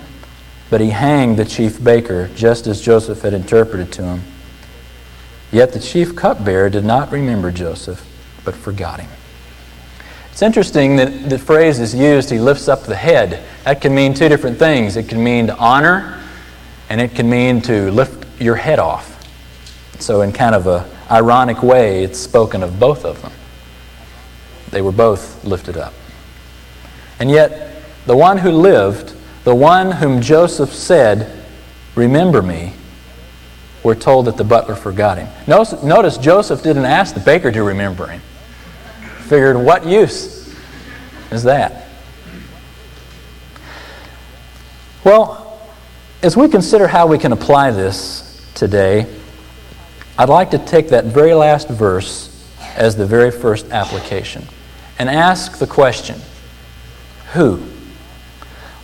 But 0.70 0.80
he 0.80 0.90
hanged 0.90 1.36
the 1.38 1.44
chief 1.44 1.82
baker, 1.82 2.28
just 2.34 2.66
as 2.66 2.80
Joseph 2.80 3.20
had 3.22 3.34
interpreted 3.34 3.92
to 3.94 4.02
him. 4.02 4.22
Yet 5.50 5.72
the 5.72 5.80
chief 5.80 6.14
cupbearer 6.14 6.68
did 6.68 6.84
not 6.84 7.10
remember 7.10 7.50
Joseph, 7.50 8.04
but 8.44 8.54
forgot 8.54 9.00
him. 9.00 9.10
It's 10.30 10.42
interesting 10.42 10.96
that 10.96 11.30
the 11.30 11.38
phrase 11.38 11.80
is 11.80 11.94
used, 11.94 12.30
he 12.30 12.38
lifts 12.38 12.68
up 12.68 12.84
the 12.84 12.94
head. 12.94 13.42
That 13.64 13.80
can 13.80 13.94
mean 13.94 14.14
two 14.14 14.28
different 14.28 14.58
things. 14.58 14.96
It 14.96 15.08
can 15.08 15.22
mean 15.22 15.48
to 15.48 15.56
honor, 15.56 16.22
and 16.88 17.00
it 17.00 17.14
can 17.14 17.28
mean 17.28 17.60
to 17.62 17.90
lift 17.90 18.40
your 18.40 18.54
head 18.54 18.78
off. 18.78 19.14
So, 19.98 20.22
in 20.22 20.32
kind 20.32 20.54
of 20.54 20.66
a 20.68 20.88
ironic 21.10 21.62
way, 21.62 22.04
it's 22.04 22.20
spoken 22.20 22.62
of 22.62 22.78
both 22.78 23.04
of 23.04 23.20
them. 23.20 23.32
They 24.70 24.80
were 24.80 24.92
both 24.92 25.44
lifted 25.44 25.76
up. 25.76 25.92
And 27.18 27.30
yet, 27.30 27.82
the 28.06 28.16
one 28.16 28.38
who 28.38 28.52
lived, 28.52 29.14
the 29.44 29.54
one 29.54 29.90
whom 29.90 30.20
Joseph 30.22 30.72
said, 30.72 31.44
Remember 31.96 32.42
me, 32.42 32.74
we're 33.82 33.94
told 33.94 34.26
that 34.26 34.36
the 34.36 34.44
butler 34.44 34.74
forgot 34.74 35.18
him. 35.18 35.28
Notice, 35.46 35.82
notice 35.82 36.18
Joseph 36.18 36.62
didn't 36.62 36.84
ask 36.84 37.14
the 37.14 37.20
baker 37.20 37.52
to 37.52 37.62
remember 37.62 38.06
him. 38.06 38.20
Figured, 39.28 39.56
what 39.56 39.86
use 39.86 40.54
is 41.30 41.42
that? 41.44 41.88
Well, 45.04 45.60
as 46.22 46.36
we 46.36 46.48
consider 46.48 46.86
how 46.88 47.06
we 47.06 47.18
can 47.18 47.32
apply 47.32 47.70
this 47.70 48.50
today, 48.54 49.06
I'd 50.18 50.28
like 50.28 50.50
to 50.50 50.58
take 50.58 50.88
that 50.88 51.04
very 51.04 51.34
last 51.34 51.68
verse 51.68 52.34
as 52.74 52.96
the 52.96 53.06
very 53.06 53.30
first 53.30 53.70
application 53.70 54.44
and 54.98 55.08
ask 55.08 55.58
the 55.58 55.66
question 55.66 56.20
Who 57.34 57.62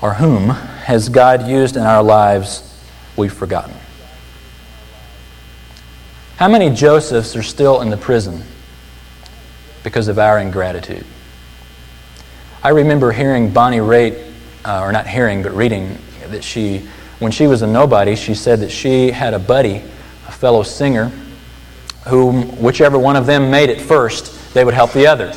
or 0.01 0.15
whom 0.15 0.51
has 0.51 1.09
God 1.09 1.49
used 1.49 1.77
in 1.77 1.83
our 1.83 2.03
lives 2.03 2.79
we've 3.17 3.33
forgotten? 3.33 3.75
How 6.37 6.49
many 6.49 6.71
Josephs 6.71 7.37
are 7.37 7.45
still 7.45 7.81
in 7.81 7.91
the 7.91 7.97
prison 7.97 8.43
because 9.85 10.09
of 10.09 10.19
our 10.19 10.41
ingratitude? 10.41 11.07
I 12.61 12.71
remember 12.71 13.13
hearing 13.13 13.53
Bonnie 13.53 13.77
Raitt, 13.77 14.33
uh, 14.65 14.81
or 14.81 14.91
not 14.91 15.07
hearing, 15.07 15.45
but 15.45 15.53
reading 15.53 15.97
that 16.27 16.43
she, 16.43 16.89
when 17.21 17.31
she 17.31 17.47
was 17.47 17.63
a 17.63 17.69
nobody, 17.69 18.17
she 18.17 18.35
said 18.35 18.59
that 18.61 18.71
she 18.71 19.13
had 19.13 19.33
a 19.33 19.39
buddy, 19.39 19.77
a 20.27 20.33
fellow 20.33 20.65
singer, 20.65 21.13
whom, 22.09 22.61
whichever 22.61 22.99
one 22.99 23.15
of 23.15 23.27
them 23.27 23.49
made 23.49 23.71
it 23.71 23.81
first, 23.81 24.55
they 24.55 24.65
would 24.65 24.75
help 24.75 24.93
the 24.93 25.07
other. 25.07 25.33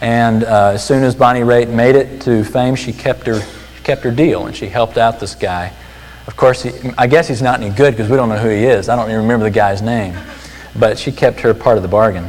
And 0.00 0.44
uh, 0.44 0.70
as 0.70 0.82
soon 0.82 1.04
as 1.04 1.14
Bonnie 1.14 1.40
Raitt 1.40 1.68
made 1.68 1.94
it 1.94 2.22
to 2.22 2.42
fame, 2.42 2.74
she 2.74 2.94
kept 2.94 3.26
her, 3.26 3.42
kept 3.84 4.02
her 4.04 4.10
deal 4.10 4.46
and 4.46 4.56
she 4.56 4.66
helped 4.66 4.96
out 4.96 5.20
this 5.20 5.34
guy 5.34 5.74
of 6.26 6.36
course, 6.36 6.62
he, 6.62 6.70
I 6.98 7.06
guess 7.06 7.28
he's 7.28 7.42
not 7.42 7.60
any 7.60 7.74
good 7.74 7.92
because 7.92 8.10
we 8.10 8.16
don't 8.16 8.28
know 8.28 8.38
who 8.38 8.48
he 8.48 8.64
is. 8.64 8.88
I 8.88 8.96
don't 8.96 9.08
even 9.08 9.22
remember 9.22 9.44
the 9.44 9.50
guy's 9.50 9.82
name. 9.82 10.16
But 10.78 10.98
she 10.98 11.10
kept 11.12 11.40
her 11.40 11.52
part 11.54 11.76
of 11.76 11.82
the 11.82 11.88
bargain. 11.88 12.28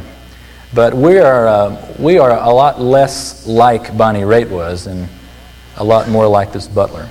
But 0.74 0.94
we 0.94 1.18
are, 1.18 1.46
uh, 1.46 1.94
we 1.98 2.18
are 2.18 2.30
a 2.30 2.50
lot 2.50 2.80
less 2.80 3.46
like 3.46 3.96
Bonnie 3.96 4.22
Raitt 4.22 4.48
was 4.48 4.86
and 4.86 5.08
a 5.76 5.84
lot 5.84 6.08
more 6.08 6.26
like 6.26 6.52
this 6.52 6.66
butler. 6.66 7.08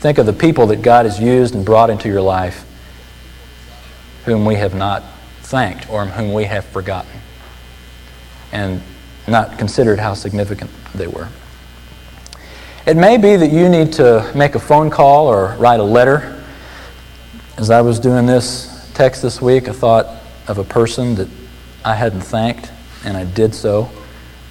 Think 0.00 0.18
of 0.18 0.26
the 0.26 0.32
people 0.32 0.66
that 0.68 0.82
God 0.82 1.04
has 1.06 1.20
used 1.20 1.54
and 1.54 1.64
brought 1.64 1.90
into 1.90 2.08
your 2.08 2.22
life 2.22 2.66
whom 4.24 4.44
we 4.44 4.54
have 4.56 4.74
not 4.74 5.02
thanked 5.42 5.88
or 5.90 6.06
whom 6.06 6.32
we 6.32 6.44
have 6.44 6.64
forgotten 6.64 7.10
and 8.52 8.82
not 9.28 9.58
considered 9.58 9.98
how 9.98 10.14
significant 10.14 10.70
they 10.94 11.06
were. 11.06 11.28
It 12.84 12.96
may 12.96 13.16
be 13.16 13.36
that 13.36 13.52
you 13.52 13.68
need 13.68 13.92
to 13.92 14.28
make 14.34 14.56
a 14.56 14.58
phone 14.58 14.90
call 14.90 15.28
or 15.28 15.54
write 15.56 15.78
a 15.78 15.84
letter. 15.84 16.42
As 17.56 17.70
I 17.70 17.80
was 17.80 18.00
doing 18.00 18.26
this 18.26 18.90
text 18.92 19.22
this 19.22 19.40
week, 19.40 19.68
I 19.68 19.72
thought 19.72 20.20
of 20.48 20.58
a 20.58 20.64
person 20.64 21.14
that 21.14 21.28
I 21.84 21.94
hadn't 21.94 22.22
thanked, 22.22 22.72
and 23.04 23.16
I 23.16 23.24
did 23.24 23.54
so 23.54 23.88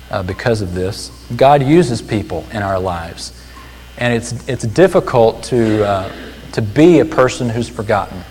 uh, 0.10 0.24
because 0.24 0.62
of 0.62 0.74
this. 0.74 1.12
God 1.36 1.62
uses 1.62 2.02
people 2.02 2.46
in 2.54 2.64
our 2.64 2.80
lives, 2.80 3.34
and 3.98 4.14
it's, 4.14 4.48
it's 4.48 4.64
difficult 4.64 5.44
to, 5.44 5.86
uh, 5.86 6.12
to 6.54 6.62
be 6.62 7.00
a 7.00 7.06
person 7.06 7.50
who's 7.50 7.68
forgotten. 7.68 8.24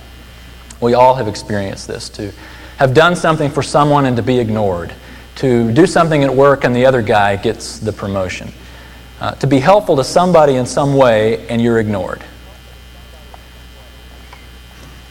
We 0.81 0.95
all 0.95 1.15
have 1.15 1.29
experienced 1.29 1.87
this, 1.87 2.09
to 2.11 2.33
have 2.79 2.95
done 2.95 3.17
something 3.17 3.51
for 3.51 3.63
someone 3.63 4.07
and 4.07 4.17
to 4.17 4.23
be 4.23 4.39
ignored, 4.39 4.95
to 5.37 5.71
do 5.75 5.87
something 5.87 6.25
at 6.25 6.35
work 6.35 6.65
and 6.65 6.75
the 6.75 6.87
other 6.87 7.03
guy 7.03 7.37
gets 7.37 7.79
the 7.79 7.93
promotion 7.93 8.51
uh, 9.21 9.33
to 9.33 9.47
be 9.47 9.59
helpful 9.59 9.97
to 9.97 10.05
somebody 10.05 10.55
in 10.55 10.67
some 10.67 10.95
way 10.95 11.47
and 11.49 11.61
you're 11.61 11.79
ignored. 11.79 12.21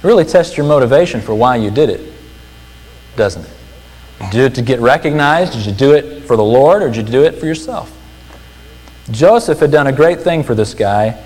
It 0.02 0.08
really 0.08 0.26
tests 0.26 0.58
your 0.58 0.66
motivation 0.66 1.22
for 1.22 1.36
why 1.36 1.58
you 1.58 1.72
did 1.72 1.90
it, 1.90 2.14
doesn't 3.16 3.44
it? 3.44 3.52
Did 4.20 4.26
you 4.26 4.32
do 4.32 4.46
it 4.46 4.56
to 4.56 4.62
get 4.62 4.80
recognized? 4.80 5.54
Did 5.54 5.66
you 5.66 5.72
do 5.72 5.94
it 5.94 6.24
for 6.24 6.36
the 6.36 6.44
Lord 6.44 6.82
or 6.82 6.88
did 6.88 7.08
you 7.08 7.12
do 7.12 7.24
it 7.24 7.36
for 7.36 7.46
yourself? 7.46 7.96
Joseph 9.12 9.60
had 9.60 9.72
done 9.72 9.88
a 9.88 9.92
great 9.92 10.22
thing 10.22 10.44
for 10.44 10.54
this 10.54 10.74
guy, 10.74 11.20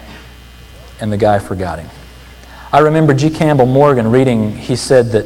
and 1.02 1.12
the 1.12 1.18
guy 1.18 1.40
forgot 1.40 1.80
him. 1.80 1.90
I 2.72 2.80
remember 2.80 3.14
G. 3.14 3.30
Campbell 3.30 3.66
Morgan 3.66 4.10
reading, 4.10 4.56
he 4.56 4.76
said 4.76 5.08
that 5.12 5.26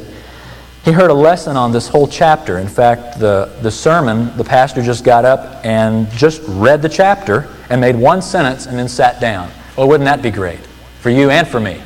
he 0.88 0.94
heard 0.94 1.10
a 1.10 1.14
lesson 1.14 1.54
on 1.54 1.70
this 1.70 1.86
whole 1.86 2.08
chapter. 2.08 2.56
In 2.56 2.66
fact, 2.66 3.20
the, 3.20 3.54
the 3.60 3.70
sermon, 3.70 4.34
the 4.38 4.44
pastor 4.44 4.80
just 4.82 5.04
got 5.04 5.26
up 5.26 5.62
and 5.62 6.10
just 6.12 6.40
read 6.46 6.80
the 6.80 6.88
chapter 6.88 7.54
and 7.68 7.78
made 7.78 7.94
one 7.94 8.22
sentence 8.22 8.64
and 8.64 8.78
then 8.78 8.88
sat 8.88 9.20
down. 9.20 9.50
Well, 9.76 9.86
wouldn't 9.86 10.06
that 10.06 10.22
be 10.22 10.30
great 10.30 10.60
for 11.00 11.10
you 11.10 11.28
and 11.28 11.46
for 11.46 11.60
me? 11.60 11.82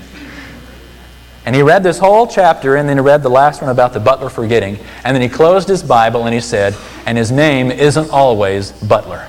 And 1.45 1.57
he 1.57 1.62
read 1.62 1.83
this 1.83 1.99
whole 1.99 2.29
chapter 2.29 2.77
and 2.77 2.88
then 2.88 2.97
he 2.97 3.01
read 3.01 3.25
the 3.25 3.29
last 3.29 3.61
one 3.61 3.73
about 3.73 3.93
the 3.93 3.99
butler 3.99 4.31
forgetting. 4.31 4.79
And 5.03 5.17
then 5.17 5.21
he 5.21 5.29
closed 5.29 5.67
his 5.67 5.83
Bible 5.83 6.27
and 6.27 6.33
he 6.33 6.41
said, 6.41 6.77
And 7.05 7.19
his 7.19 7.33
name 7.33 7.73
isn't 7.73 8.09
always 8.11 8.71
Butler. 8.71 9.29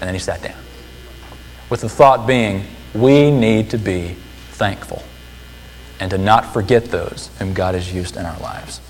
And 0.00 0.08
then 0.08 0.14
he 0.14 0.20
sat 0.20 0.42
down. 0.42 0.58
With 1.70 1.82
the 1.82 1.88
thought 1.88 2.26
being, 2.26 2.64
we 2.92 3.30
need 3.30 3.70
to 3.70 3.78
be 3.78 4.16
thankful 4.50 5.04
and 6.02 6.10
to 6.10 6.18
not 6.18 6.52
forget 6.52 6.86
those 6.86 7.30
whom 7.38 7.54
God 7.54 7.76
has 7.76 7.94
used 7.94 8.16
in 8.16 8.26
our 8.26 8.38
lives. 8.40 8.80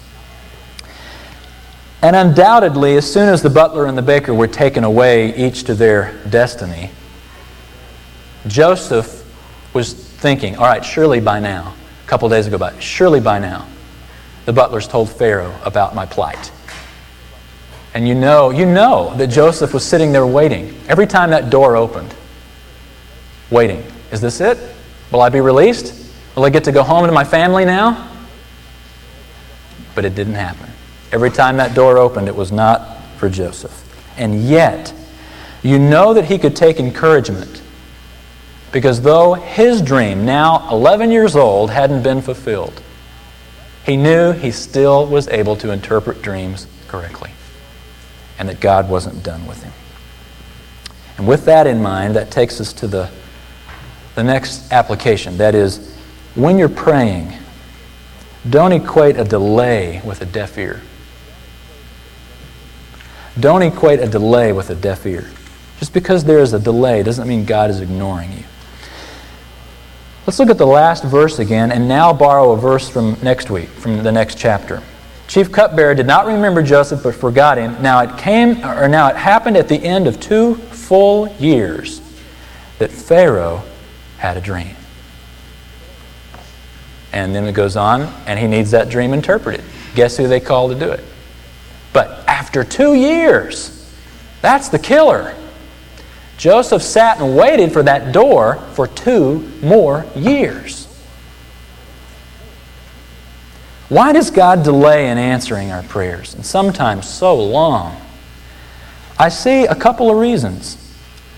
And 2.00 2.16
undoubtedly, 2.16 2.96
as 2.96 3.12
soon 3.12 3.28
as 3.28 3.42
the 3.42 3.50
butler 3.50 3.84
and 3.84 3.98
the 3.98 4.02
baker 4.02 4.32
were 4.32 4.48
taken 4.48 4.82
away, 4.82 5.36
each 5.36 5.64
to 5.64 5.74
their 5.74 6.18
destiny, 6.30 6.90
Joseph 8.46 9.28
was 9.74 9.92
thinking, 9.92 10.56
all 10.56 10.64
right, 10.64 10.82
surely 10.82 11.20
by 11.20 11.38
now, 11.38 11.74
a 12.02 12.08
couple 12.08 12.30
days 12.30 12.46
ago, 12.46 12.56
but 12.56 12.82
surely 12.82 13.20
by 13.20 13.38
now, 13.38 13.68
the 14.46 14.52
butlers 14.54 14.88
told 14.88 15.10
Pharaoh 15.10 15.54
about 15.66 15.94
my 15.94 16.06
plight. 16.06 16.50
And 17.92 18.08
you 18.08 18.14
know, 18.14 18.48
you 18.48 18.64
know 18.64 19.14
that 19.16 19.26
Joseph 19.26 19.74
was 19.74 19.84
sitting 19.84 20.12
there 20.12 20.26
waiting. 20.26 20.74
Every 20.88 21.06
time 21.06 21.28
that 21.28 21.50
door 21.50 21.76
opened, 21.76 22.14
waiting. 23.50 23.84
Is 24.10 24.22
this 24.22 24.40
it? 24.40 24.56
Will 25.10 25.20
I 25.20 25.28
be 25.28 25.42
released? 25.42 26.01
Will 26.34 26.44
I 26.44 26.50
get 26.50 26.64
to 26.64 26.72
go 26.72 26.82
home 26.82 27.06
to 27.06 27.12
my 27.12 27.24
family 27.24 27.64
now? 27.64 28.10
But 29.94 30.04
it 30.04 30.14
didn't 30.14 30.34
happen. 30.34 30.70
Every 31.12 31.30
time 31.30 31.58
that 31.58 31.74
door 31.74 31.98
opened, 31.98 32.28
it 32.28 32.36
was 32.36 32.50
not 32.50 33.02
for 33.18 33.28
Joseph. 33.28 33.78
And 34.16 34.42
yet, 34.42 34.94
you 35.62 35.78
know 35.78 36.14
that 36.14 36.24
he 36.24 36.38
could 36.38 36.56
take 36.56 36.80
encouragement 36.80 37.62
because 38.72 39.02
though 39.02 39.34
his 39.34 39.82
dream, 39.82 40.24
now 40.24 40.68
11 40.70 41.10
years 41.10 41.36
old, 41.36 41.70
hadn't 41.70 42.02
been 42.02 42.22
fulfilled, 42.22 42.82
he 43.84 43.96
knew 43.96 44.32
he 44.32 44.50
still 44.50 45.06
was 45.06 45.28
able 45.28 45.56
to 45.56 45.70
interpret 45.70 46.22
dreams 46.22 46.66
correctly 46.88 47.30
and 48.38 48.48
that 48.48 48.60
God 48.60 48.88
wasn't 48.88 49.22
done 49.22 49.46
with 49.46 49.62
him. 49.62 49.72
And 51.18 51.28
with 51.28 51.44
that 51.44 51.66
in 51.66 51.82
mind, 51.82 52.16
that 52.16 52.30
takes 52.30 52.60
us 52.60 52.72
to 52.74 52.86
the, 52.86 53.10
the 54.14 54.24
next 54.24 54.72
application. 54.72 55.36
That 55.36 55.54
is, 55.54 55.91
when 56.34 56.58
you're 56.58 56.68
praying, 56.68 57.32
don't 58.48 58.72
equate 58.72 59.16
a 59.16 59.24
delay 59.24 60.00
with 60.04 60.20
a 60.20 60.26
deaf 60.26 60.58
ear. 60.58 60.80
Don't 63.38 63.62
equate 63.62 64.00
a 64.00 64.06
delay 64.06 64.52
with 64.52 64.70
a 64.70 64.74
deaf 64.74 65.06
ear. 65.06 65.30
Just 65.78 65.92
because 65.92 66.24
there 66.24 66.38
is 66.38 66.52
a 66.52 66.58
delay 66.58 67.02
doesn't 67.02 67.26
mean 67.26 67.44
God 67.44 67.70
is 67.70 67.80
ignoring 67.80 68.32
you. 68.32 68.44
Let's 70.26 70.38
look 70.38 70.50
at 70.50 70.58
the 70.58 70.66
last 70.66 71.02
verse 71.04 71.38
again 71.38 71.72
and 71.72 71.88
now 71.88 72.12
borrow 72.12 72.52
a 72.52 72.56
verse 72.56 72.88
from 72.88 73.16
next 73.22 73.50
week, 73.50 73.68
from 73.68 74.02
the 74.02 74.12
next 74.12 74.38
chapter. 74.38 74.82
Chief 75.26 75.50
cupbearer 75.50 75.94
did 75.94 76.06
not 76.06 76.26
remember 76.26 76.62
Joseph 76.62 77.02
but 77.02 77.14
forgot 77.14 77.58
him. 77.58 77.80
Now 77.82 78.00
it 78.00 78.18
came 78.18 78.64
or 78.64 78.86
now 78.86 79.08
it 79.08 79.16
happened 79.16 79.56
at 79.56 79.68
the 79.68 79.82
end 79.82 80.06
of 80.06 80.20
2 80.20 80.54
full 80.54 81.28
years 81.36 82.00
that 82.78 82.90
Pharaoh 82.90 83.62
had 84.18 84.36
a 84.36 84.40
dream. 84.40 84.76
And 87.12 87.34
then 87.34 87.44
it 87.44 87.52
goes 87.52 87.76
on, 87.76 88.02
and 88.26 88.38
he 88.38 88.46
needs 88.46 88.70
that 88.70 88.88
dream 88.88 89.12
interpreted. 89.12 89.64
Guess 89.94 90.16
who 90.16 90.28
they 90.28 90.40
call 90.40 90.68
to 90.68 90.74
do 90.74 90.90
it? 90.90 91.04
But 91.92 92.26
after 92.26 92.64
two 92.64 92.94
years, 92.94 93.78
that's 94.40 94.68
the 94.68 94.78
killer. 94.78 95.34
Joseph 96.38 96.82
sat 96.82 97.20
and 97.20 97.36
waited 97.36 97.72
for 97.72 97.82
that 97.82 98.12
door 98.12 98.56
for 98.72 98.86
two 98.86 99.40
more 99.62 100.06
years. 100.16 100.86
Why 103.88 104.12
does 104.12 104.30
God 104.30 104.62
delay 104.62 105.10
in 105.10 105.18
answering 105.18 105.70
our 105.70 105.82
prayers, 105.82 106.34
and 106.34 106.46
sometimes 106.46 107.06
so 107.06 107.36
long? 107.36 108.00
I 109.18 109.28
see 109.28 109.66
a 109.66 109.74
couple 109.74 110.10
of 110.10 110.16
reasons 110.16 110.78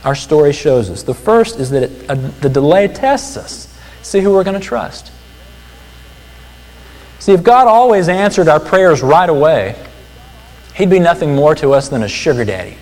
our 0.05 0.15
story 0.15 0.53
shows 0.53 0.89
us. 0.89 1.03
The 1.03 1.15
first 1.15 1.59
is 1.59 1.71
that 1.71 1.83
it, 1.85 2.11
uh, 2.11 2.15
the 2.15 2.49
delay 2.49 2.89
tests 2.89 3.37
us. 3.37 3.75
See 4.03 4.21
who 4.21 4.33
we're 4.33 4.45
going 4.45 4.61
to 4.61 4.67
trust. 4.67 5.11
See, 7.19 7.33
if 7.33 7.43
God 7.43 7.67
always 7.67 8.09
answered 8.09 8.49
our 8.49 8.61
prayers 8.61 9.03
right 9.03 9.29
away, 9.29 9.77
He'd 10.75 10.91
be 10.91 10.99
nothing 10.99 11.35
more 11.35 11.55
to 11.57 11.73
us 11.73 11.89
than 11.89 12.03
a 12.03 12.09
sugar 12.09 12.45
daddy. 12.45 12.77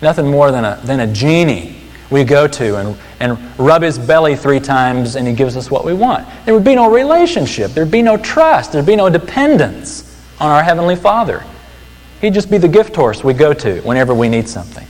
Nothing 0.00 0.28
more 0.28 0.50
than 0.50 0.64
a, 0.64 0.80
than 0.82 1.00
a 1.00 1.06
genie 1.06 1.76
we 2.10 2.24
go 2.24 2.46
to 2.46 2.76
and, 2.76 2.98
and 3.20 3.38
rub 3.58 3.82
his 3.82 3.98
belly 3.98 4.34
three 4.34 4.60
times 4.60 5.14
and 5.16 5.26
he 5.26 5.32
gives 5.32 5.56
us 5.56 5.70
what 5.70 5.84
we 5.84 5.94
want. 5.94 6.26
There 6.44 6.52
would 6.52 6.64
be 6.64 6.74
no 6.74 6.90
relationship. 6.90 7.70
There'd 7.70 7.90
be 7.90 8.02
no 8.02 8.16
trust. 8.16 8.72
There'd 8.72 8.84
be 8.84 8.96
no 8.96 9.08
dependence 9.08 10.20
on 10.40 10.50
our 10.50 10.62
Heavenly 10.62 10.96
Father. 10.96 11.44
He'd 12.20 12.34
just 12.34 12.50
be 12.50 12.58
the 12.58 12.68
gift 12.68 12.94
horse 12.96 13.22
we 13.22 13.32
go 13.32 13.54
to 13.54 13.80
whenever 13.82 14.12
we 14.12 14.28
need 14.28 14.48
something. 14.48 14.86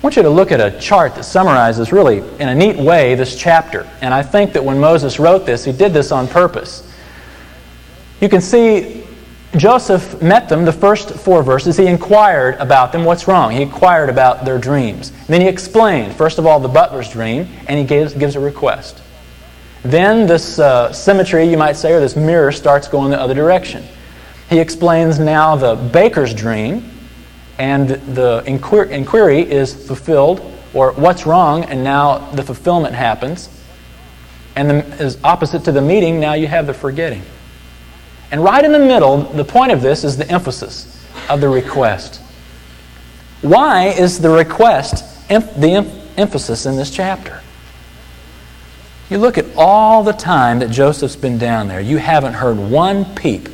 I 0.00 0.02
want 0.02 0.16
you 0.16 0.22
to 0.22 0.30
look 0.30 0.50
at 0.50 0.60
a 0.60 0.80
chart 0.80 1.14
that 1.16 1.24
summarizes, 1.24 1.92
really, 1.92 2.20
in 2.38 2.48
a 2.48 2.54
neat 2.54 2.76
way, 2.76 3.14
this 3.16 3.36
chapter. 3.36 3.86
And 4.00 4.14
I 4.14 4.22
think 4.22 4.54
that 4.54 4.64
when 4.64 4.80
Moses 4.80 5.18
wrote 5.18 5.44
this, 5.44 5.62
he 5.62 5.72
did 5.72 5.92
this 5.92 6.10
on 6.10 6.26
purpose. 6.26 6.90
You 8.22 8.30
can 8.30 8.40
see 8.40 9.04
Joseph 9.58 10.22
met 10.22 10.48
them, 10.48 10.64
the 10.64 10.72
first 10.72 11.10
four 11.10 11.42
verses. 11.42 11.76
He 11.76 11.86
inquired 11.86 12.54
about 12.54 12.92
them. 12.92 13.04
What's 13.04 13.28
wrong? 13.28 13.50
He 13.50 13.60
inquired 13.60 14.08
about 14.08 14.46
their 14.46 14.58
dreams. 14.58 15.12
Then 15.26 15.42
he 15.42 15.48
explained, 15.48 16.14
first 16.14 16.38
of 16.38 16.46
all, 16.46 16.60
the 16.60 16.68
butler's 16.68 17.10
dream, 17.10 17.46
and 17.68 17.78
he 17.78 17.84
gives, 17.84 18.14
gives 18.14 18.36
a 18.36 18.40
request. 18.40 19.02
Then 19.82 20.26
this 20.26 20.58
uh, 20.58 20.94
symmetry, 20.94 21.44
you 21.44 21.58
might 21.58 21.76
say, 21.76 21.92
or 21.92 22.00
this 22.00 22.16
mirror 22.16 22.52
starts 22.52 22.88
going 22.88 23.10
the 23.10 23.20
other 23.20 23.34
direction. 23.34 23.84
He 24.48 24.60
explains 24.60 25.18
now 25.18 25.56
the 25.56 25.74
baker's 25.74 26.32
dream, 26.32 26.90
and 27.60 27.90
the 28.16 28.42
inquiry 28.46 29.40
is 29.42 29.86
fulfilled, 29.86 30.40
or 30.72 30.92
what's 30.92 31.26
wrong, 31.26 31.64
and 31.64 31.84
now 31.84 32.30
the 32.30 32.42
fulfillment 32.42 32.94
happens. 32.94 33.50
And 34.56 34.70
the, 34.70 34.76
is 34.96 35.18
opposite 35.22 35.64
to 35.64 35.72
the 35.72 35.82
meeting, 35.82 36.18
now 36.18 36.32
you 36.32 36.46
have 36.46 36.66
the 36.66 36.72
forgetting. 36.72 37.22
And 38.30 38.42
right 38.42 38.64
in 38.64 38.72
the 38.72 38.78
middle, 38.78 39.18
the 39.18 39.44
point 39.44 39.72
of 39.72 39.82
this 39.82 40.04
is 40.04 40.16
the 40.16 40.26
emphasis 40.30 41.06
of 41.28 41.42
the 41.42 41.50
request. 41.50 42.22
Why 43.42 43.88
is 43.88 44.18
the 44.18 44.30
request 44.30 45.28
the 45.28 45.86
emphasis 46.16 46.64
in 46.64 46.76
this 46.76 46.90
chapter? 46.90 47.42
You 49.10 49.18
look 49.18 49.36
at 49.36 49.44
all 49.54 50.02
the 50.02 50.14
time 50.14 50.60
that 50.60 50.70
Joseph's 50.70 51.14
been 51.16 51.36
down 51.36 51.68
there, 51.68 51.80
you 51.82 51.98
haven't 51.98 52.32
heard 52.32 52.56
one 52.56 53.04
peep, 53.16 53.48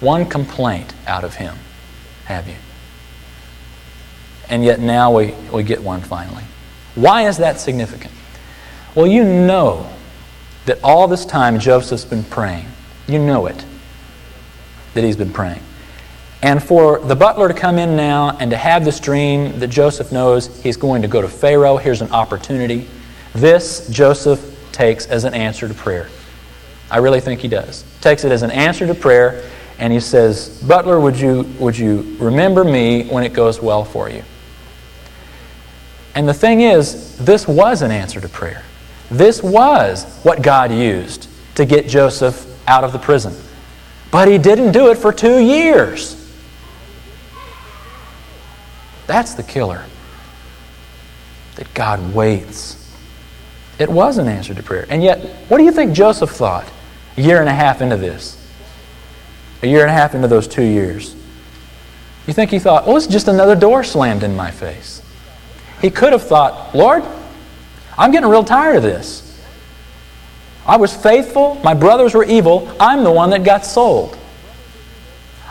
one 0.00 0.24
complaint 0.24 0.94
out 1.06 1.24
of 1.24 1.34
him, 1.34 1.56
have 2.24 2.48
you? 2.48 2.56
And 4.50 4.64
yet 4.64 4.80
now 4.80 5.16
we, 5.16 5.32
we 5.52 5.62
get 5.62 5.80
one 5.82 6.00
finally. 6.00 6.44
Why 6.96 7.28
is 7.28 7.38
that 7.38 7.60
significant? 7.60 8.12
Well, 8.94 9.06
you 9.06 9.24
know 9.24 9.88
that 10.66 10.78
all 10.82 11.08
this 11.08 11.24
time 11.24 11.58
Joseph's 11.60 12.04
been 12.04 12.24
praying. 12.24 12.66
You 13.06 13.20
know 13.20 13.46
it, 13.46 13.64
that 14.94 15.04
he's 15.04 15.16
been 15.16 15.32
praying. 15.32 15.62
And 16.42 16.62
for 16.62 16.98
the 16.98 17.14
butler 17.14 17.48
to 17.48 17.54
come 17.54 17.78
in 17.78 17.96
now 17.96 18.36
and 18.38 18.50
to 18.50 18.56
have 18.56 18.84
this 18.84 18.98
dream 18.98 19.58
that 19.60 19.68
Joseph 19.68 20.10
knows 20.10 20.62
he's 20.62 20.76
going 20.76 21.02
to 21.02 21.08
go 21.08 21.22
to 21.22 21.28
Pharaoh, 21.28 21.76
here's 21.76 22.02
an 22.02 22.10
opportunity. 22.10 22.88
This, 23.34 23.88
Joseph 23.88 24.58
takes 24.72 25.06
as 25.06 25.24
an 25.24 25.34
answer 25.34 25.68
to 25.68 25.74
prayer. 25.74 26.08
I 26.90 26.98
really 26.98 27.20
think 27.20 27.40
he 27.40 27.48
does. 27.48 27.84
Takes 28.00 28.24
it 28.24 28.32
as 28.32 28.42
an 28.42 28.50
answer 28.50 28.86
to 28.86 28.94
prayer, 28.94 29.48
and 29.78 29.92
he 29.92 30.00
says, 30.00 30.60
Butler, 30.66 30.98
would 30.98 31.18
you, 31.18 31.42
would 31.60 31.76
you 31.76 32.16
remember 32.18 32.64
me 32.64 33.04
when 33.08 33.22
it 33.22 33.32
goes 33.32 33.60
well 33.60 33.84
for 33.84 34.10
you? 34.10 34.24
And 36.14 36.28
the 36.28 36.34
thing 36.34 36.60
is, 36.60 37.16
this 37.18 37.46
was 37.46 37.82
an 37.82 37.90
answer 37.90 38.20
to 38.20 38.28
prayer. 38.28 38.64
This 39.10 39.42
was 39.42 40.04
what 40.22 40.42
God 40.42 40.72
used 40.72 41.28
to 41.54 41.64
get 41.64 41.88
Joseph 41.88 42.46
out 42.68 42.84
of 42.84 42.92
the 42.92 42.98
prison. 42.98 43.34
But 44.10 44.28
he 44.28 44.38
didn't 44.38 44.72
do 44.72 44.90
it 44.90 44.98
for 44.98 45.12
two 45.12 45.38
years. 45.38 46.16
That's 49.06 49.34
the 49.34 49.42
killer. 49.42 49.84
That 51.56 51.72
God 51.74 52.14
waits 52.14 52.80
it 53.80 53.88
was 53.88 54.18
an 54.18 54.28
answer 54.28 54.52
to 54.52 54.62
prayer. 54.62 54.84
And 54.90 55.02
yet, 55.02 55.24
what 55.48 55.56
do 55.56 55.64
you 55.64 55.72
think 55.72 55.94
Joseph 55.94 56.30
thought 56.30 56.70
a 57.16 57.20
year 57.22 57.40
and 57.40 57.48
a 57.48 57.54
half 57.54 57.80
into 57.80 57.96
this? 57.96 58.36
A 59.62 59.66
year 59.66 59.80
and 59.80 59.90
a 59.90 59.94
half 59.94 60.14
into 60.14 60.28
those 60.28 60.46
two 60.46 60.62
years. 60.62 61.16
You 62.26 62.34
think 62.34 62.50
he 62.50 62.58
thought, 62.58 62.86
well, 62.86 62.98
it's 62.98 63.06
just 63.06 63.26
another 63.26 63.56
door 63.56 63.82
slammed 63.82 64.22
in 64.22 64.36
my 64.36 64.50
face. 64.50 65.00
He 65.80 65.90
could 65.90 66.12
have 66.12 66.22
thought, 66.22 66.74
Lord, 66.74 67.02
I'm 67.96 68.10
getting 68.10 68.28
real 68.28 68.44
tired 68.44 68.76
of 68.76 68.82
this. 68.82 69.26
I 70.66 70.76
was 70.76 70.94
faithful, 70.94 71.56
my 71.64 71.74
brothers 71.74 72.14
were 72.14 72.24
evil, 72.24 72.70
I'm 72.78 73.02
the 73.02 73.10
one 73.10 73.30
that 73.30 73.44
got 73.44 73.64
sold. 73.64 74.16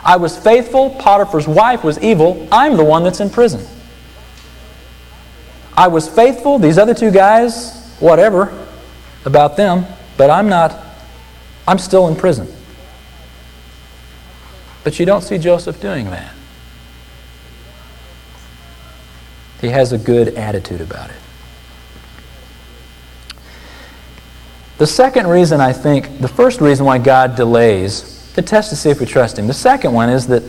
I 0.02 0.16
was 0.16 0.38
faithful, 0.38 0.90
Potiphar's 0.90 1.46
wife 1.46 1.84
was 1.84 1.98
evil, 1.98 2.48
I'm 2.50 2.76
the 2.76 2.84
one 2.84 3.02
that's 3.02 3.20
in 3.20 3.28
prison. 3.28 3.66
I 5.76 5.88
was 5.88 6.08
faithful, 6.08 6.58
these 6.58 6.78
other 6.78 6.94
two 6.94 7.10
guys, 7.10 7.94
whatever 7.98 8.66
about 9.24 9.56
them, 9.56 9.84
but 10.16 10.30
I'm 10.30 10.48
not, 10.48 10.78
I'm 11.66 11.78
still 11.78 12.08
in 12.08 12.16
prison. 12.16 12.48
But 14.84 14.98
you 14.98 15.06
don't 15.06 15.22
see 15.22 15.38
Joseph 15.38 15.80
doing 15.80 16.06
that. 16.10 16.34
He 19.60 19.68
has 19.68 19.92
a 19.92 19.98
good 19.98 20.34
attitude 20.34 20.80
about 20.80 21.10
it. 21.10 21.16
The 24.78 24.86
second 24.86 25.26
reason 25.26 25.60
I 25.60 25.74
think, 25.74 26.20
the 26.20 26.28
first 26.28 26.62
reason 26.62 26.86
why 26.86 26.98
God 26.98 27.36
delays, 27.36 28.32
to 28.34 28.42
test 28.42 28.70
to 28.70 28.76
see 28.76 28.88
if 28.88 28.98
we 28.98 29.06
trust 29.06 29.38
Him. 29.38 29.46
The 29.46 29.52
second 29.52 29.92
one 29.92 30.08
is 30.08 30.26
that 30.28 30.42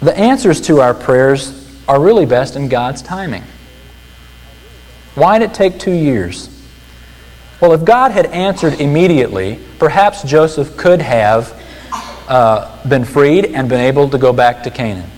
the 0.00 0.16
answers 0.16 0.60
to 0.62 0.80
our 0.80 0.94
prayers 0.94 1.60
are 1.86 2.00
really 2.00 2.24
best 2.24 2.56
in 2.56 2.68
God's 2.68 3.02
timing. 3.02 3.42
Why 5.14 5.38
did 5.38 5.50
it 5.50 5.54
take 5.54 5.78
two 5.78 5.92
years? 5.92 6.48
Well, 7.60 7.72
if 7.72 7.84
God 7.84 8.10
had 8.10 8.26
answered 8.26 8.80
immediately, 8.80 9.58
perhaps 9.78 10.22
Joseph 10.22 10.76
could 10.76 11.02
have 11.02 11.60
uh, 12.28 12.88
been 12.88 13.04
freed 13.04 13.46
and 13.46 13.68
been 13.68 13.80
able 13.80 14.08
to 14.08 14.18
go 14.18 14.32
back 14.32 14.62
to 14.62 14.70
Canaan. 14.70 15.10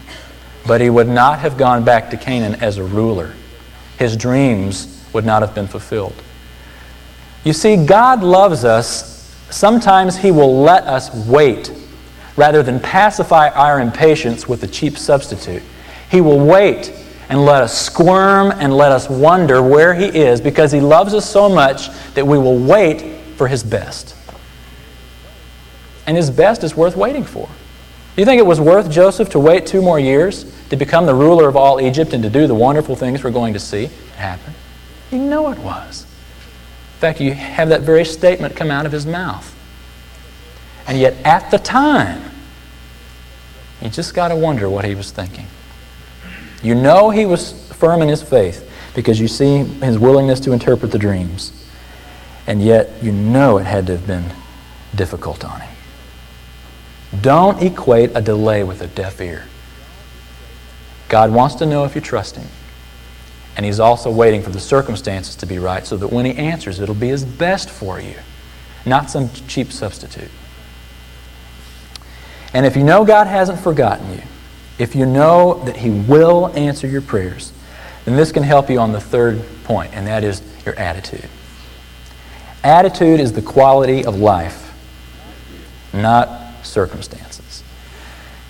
But 0.67 0.81
he 0.81 0.91
would 0.91 1.09
not 1.09 1.39
have 1.41 1.57
gone 1.57 1.85
back 1.85 2.11
to 2.11 2.17
Canaan 2.17 2.57
as 2.57 2.79
a 2.79 2.85
ruler. 2.85 3.35
His 3.99 4.17
dreams 4.17 5.05
would 5.13 5.25
not 5.25 5.43
have 5.43 5.55
been 5.55 5.67
fulfilled. 5.69 6.15
You 7.45 7.53
see, 7.53 7.77
God 7.77 8.23
loves 8.23 8.65
us. 8.65 9.33
Sometimes 9.51 10.17
He 10.17 10.33
will 10.33 10.63
let 10.63 10.83
us 10.85 11.15
wait 11.29 11.73
rather 12.37 12.63
than 12.63 12.81
pacify 12.81 13.51
our 13.51 13.81
impatience 13.81 14.49
with 14.49 14.65
a 14.65 14.67
cheap 14.67 14.99
substitute. 14.99 15.63
He 16.11 16.21
will 16.21 16.45
wait 16.45 16.93
and 17.29 17.45
let 17.45 17.63
us 17.63 17.81
squirm 17.81 18.51
and 18.51 18.77
let 18.77 18.93
us 18.93 19.09
wonder 19.09 19.63
where 19.63 19.95
He 19.95 20.07
is 20.07 20.41
because 20.41 20.73
He 20.73 20.81
loves 20.81 21.15
us 21.15 21.29
so 21.29 21.49
much 21.49 21.89
that 22.15 22.27
we 22.27 22.37
will 22.37 22.59
wait 22.59 23.01
for 23.37 23.47
His 23.47 23.63
best. 23.63 24.17
And 26.07 26.17
His 26.17 26.31
best 26.31 26.65
is 26.65 26.77
worth 26.77 26.97
waiting 26.97 27.25
for. 27.25 27.49
Do 28.17 28.23
you 28.23 28.25
think 28.25 28.39
it 28.39 28.47
was 28.47 28.63
worth 28.63 28.91
Joseph 28.91 29.29
to 29.31 29.39
wait 29.39 29.67
two 29.67 29.83
more 29.83 30.01
years 30.01 30.51
to 30.71 30.77
become 30.77 31.05
the 31.05 31.15
ruler 31.15 31.49
of 31.49 31.55
all 31.55 31.79
Egypt 31.83 32.15
and 32.15 32.23
to 32.23 32.31
do 32.31 32.47
the 32.47 32.55
wonderful 32.55 32.97
things 32.97 33.23
we're 33.23 33.31
going 33.31 33.53
to 33.53 33.61
see 33.61 33.91
happen? 34.17 34.55
You 35.11 35.19
know 35.19 35.51
it 35.51 35.59
was. 35.59 36.05
In 36.95 37.01
fact, 37.01 37.21
you 37.21 37.35
have 37.35 37.69
that 37.69 37.83
very 37.83 38.07
statement 38.07 38.57
come 38.57 38.71
out 38.71 38.87
of 38.87 38.93
his 38.93 39.05
mouth. 39.05 39.55
And 40.87 40.99
yet, 40.99 41.15
at 41.27 41.51
the 41.51 41.59
time, 41.59 42.23
you 43.83 43.91
just 43.91 44.15
got 44.15 44.29
to 44.29 44.37
wonder 44.37 44.71
what 44.71 44.87
he 44.87 44.95
was 44.95 45.11
thinking. 45.11 45.47
You 46.63 46.75
know 46.75 47.11
he 47.11 47.27
was 47.27 47.71
firm 47.75 48.01
in 48.01 48.09
his 48.09 48.23
faith 48.23 48.67
because 48.95 49.21
you 49.21 49.29
see 49.29 49.59
his 49.59 49.99
willingness 49.99 50.41
to 50.41 50.53
interpret 50.53 50.91
the 50.91 50.99
dreams. 50.99 51.53
And 52.47 52.63
yet 52.63 52.91
you 53.03 53.13
know 53.13 53.59
it 53.59 53.67
had 53.67 53.87
to 53.89 53.99
have 53.99 54.07
been 54.07 54.25
difficult 54.95 55.45
on 55.45 55.61
him. 55.61 55.76
Don't 57.21 57.63
equate 57.63 58.11
a 58.15 58.21
delay 58.21 58.65
with 58.65 58.83
a 58.83 58.87
deaf 58.87 59.21
ear. 59.21 59.47
God 61.09 61.31
wants 61.31 61.55
to 61.57 61.67
know 61.67 61.85
if 61.85 61.95
you 61.95 62.01
trust 62.01 62.37
him. 62.37 62.49
And 63.57 63.65
he's 63.65 63.81
also 63.81 64.11
waiting 64.11 64.43
for 64.43 64.51
the 64.51 64.61
circumstances 64.61 65.37
to 65.37 65.47
be 65.47 65.59
right 65.59 65.87
so 65.87 65.97
that 65.97 66.13
when 66.13 66.27
he 66.27 66.35
answers, 66.37 66.81
it'll 66.81 66.95
be 66.95 67.09
his 67.09 67.25
best 67.25 67.71
for 67.71 68.01
you, 68.01 68.17
not 68.85 69.09
some 69.09 69.31
cheap 69.49 69.73
substitute. 69.73 70.31
And 72.53 72.67
if 72.67 72.77
you 72.77 72.85
know 72.85 73.05
God 73.05 73.27
hasn't 73.27 73.61
forgotten 73.61 74.13
you, 74.13 74.23
if 74.79 74.95
you 74.95 75.07
know 75.07 75.63
that 75.65 75.77
He 75.77 75.91
will 75.91 76.49
answer 76.55 76.87
your 76.87 77.03
prayers, 77.03 77.53
then 78.05 78.17
this 78.17 78.33
can 78.33 78.43
help 78.43 78.71
you 78.71 78.79
on 78.79 78.93
the 78.93 79.01
third 79.01 79.43
point, 79.65 79.95
and 79.95 80.07
that 80.07 80.23
is 80.23 80.43
your 80.65 80.75
attitude. 80.79 81.29
Attitude 82.63 83.21
is 83.21 83.33
the 83.33 83.43
quality 83.43 84.05
of 84.05 84.19
life, 84.19 84.75
not 85.93 86.46
circumstances. 86.67 87.63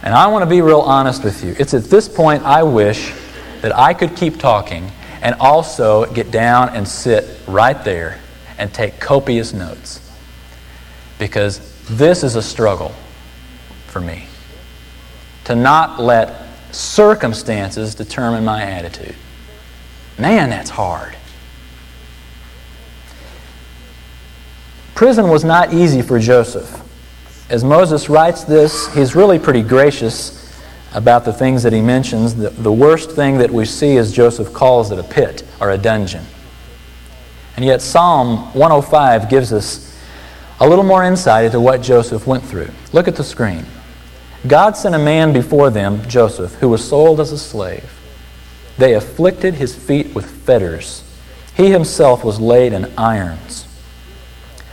And 0.02 0.14
I 0.14 0.26
want 0.28 0.42
to 0.42 0.50
be 0.50 0.60
real 0.60 0.80
honest 0.80 1.24
with 1.24 1.42
you. 1.44 1.54
It's 1.58 1.74
at 1.74 1.84
this 1.84 2.08
point 2.08 2.44
I 2.44 2.62
wish 2.62 3.12
that 3.62 3.76
I 3.76 3.94
could 3.94 4.16
keep 4.16 4.38
talking 4.38 4.90
and 5.22 5.34
also 5.40 6.12
get 6.12 6.30
down 6.30 6.68
and 6.70 6.86
sit 6.86 7.40
right 7.46 7.82
there 7.84 8.20
and 8.58 8.72
take 8.72 9.00
copious 9.00 9.52
notes. 9.52 10.00
Because 11.18 11.60
this 11.88 12.22
is 12.22 12.36
a 12.36 12.42
struggle 12.42 12.94
for 13.86 14.00
me. 14.00 14.26
To 15.44 15.54
not 15.54 16.00
let 16.00 16.46
circumstances 16.72 17.94
determine 17.94 18.44
my 18.44 18.62
attitude. 18.62 19.14
Man, 20.18 20.50
that's 20.50 20.70
hard. 20.70 21.16
Prison 24.94 25.28
was 25.28 25.44
not 25.44 25.74
easy 25.74 26.02
for 26.02 26.18
Joseph. 26.18 26.82
As 27.48 27.62
Moses 27.62 28.08
writes 28.08 28.42
this, 28.42 28.92
he's 28.92 29.14
really 29.14 29.38
pretty 29.38 29.62
gracious 29.62 30.42
about 30.94 31.24
the 31.24 31.32
things 31.32 31.62
that 31.62 31.72
he 31.72 31.80
mentions. 31.80 32.34
The, 32.34 32.50
the 32.50 32.72
worst 32.72 33.12
thing 33.12 33.38
that 33.38 33.50
we 33.50 33.64
see 33.64 33.96
is 33.96 34.12
Joseph 34.12 34.52
calls 34.52 34.90
it 34.90 34.98
a 34.98 35.04
pit 35.04 35.44
or 35.60 35.70
a 35.70 35.78
dungeon. 35.78 36.24
And 37.54 37.64
yet, 37.64 37.82
Psalm 37.82 38.52
105 38.54 39.30
gives 39.30 39.52
us 39.52 39.96
a 40.58 40.68
little 40.68 40.84
more 40.84 41.04
insight 41.04 41.44
into 41.44 41.60
what 41.60 41.82
Joseph 41.82 42.26
went 42.26 42.42
through. 42.42 42.70
Look 42.92 43.06
at 43.06 43.14
the 43.14 43.22
screen. 43.24 43.64
God 44.48 44.76
sent 44.76 44.94
a 44.94 44.98
man 44.98 45.32
before 45.32 45.70
them, 45.70 46.06
Joseph, 46.08 46.54
who 46.54 46.68
was 46.68 46.86
sold 46.86 47.20
as 47.20 47.30
a 47.30 47.38
slave. 47.38 47.92
They 48.76 48.94
afflicted 48.94 49.54
his 49.54 49.74
feet 49.74 50.14
with 50.14 50.28
fetters. 50.28 51.04
He 51.56 51.70
himself 51.70 52.24
was 52.24 52.40
laid 52.40 52.72
in 52.72 52.92
irons. 52.98 53.66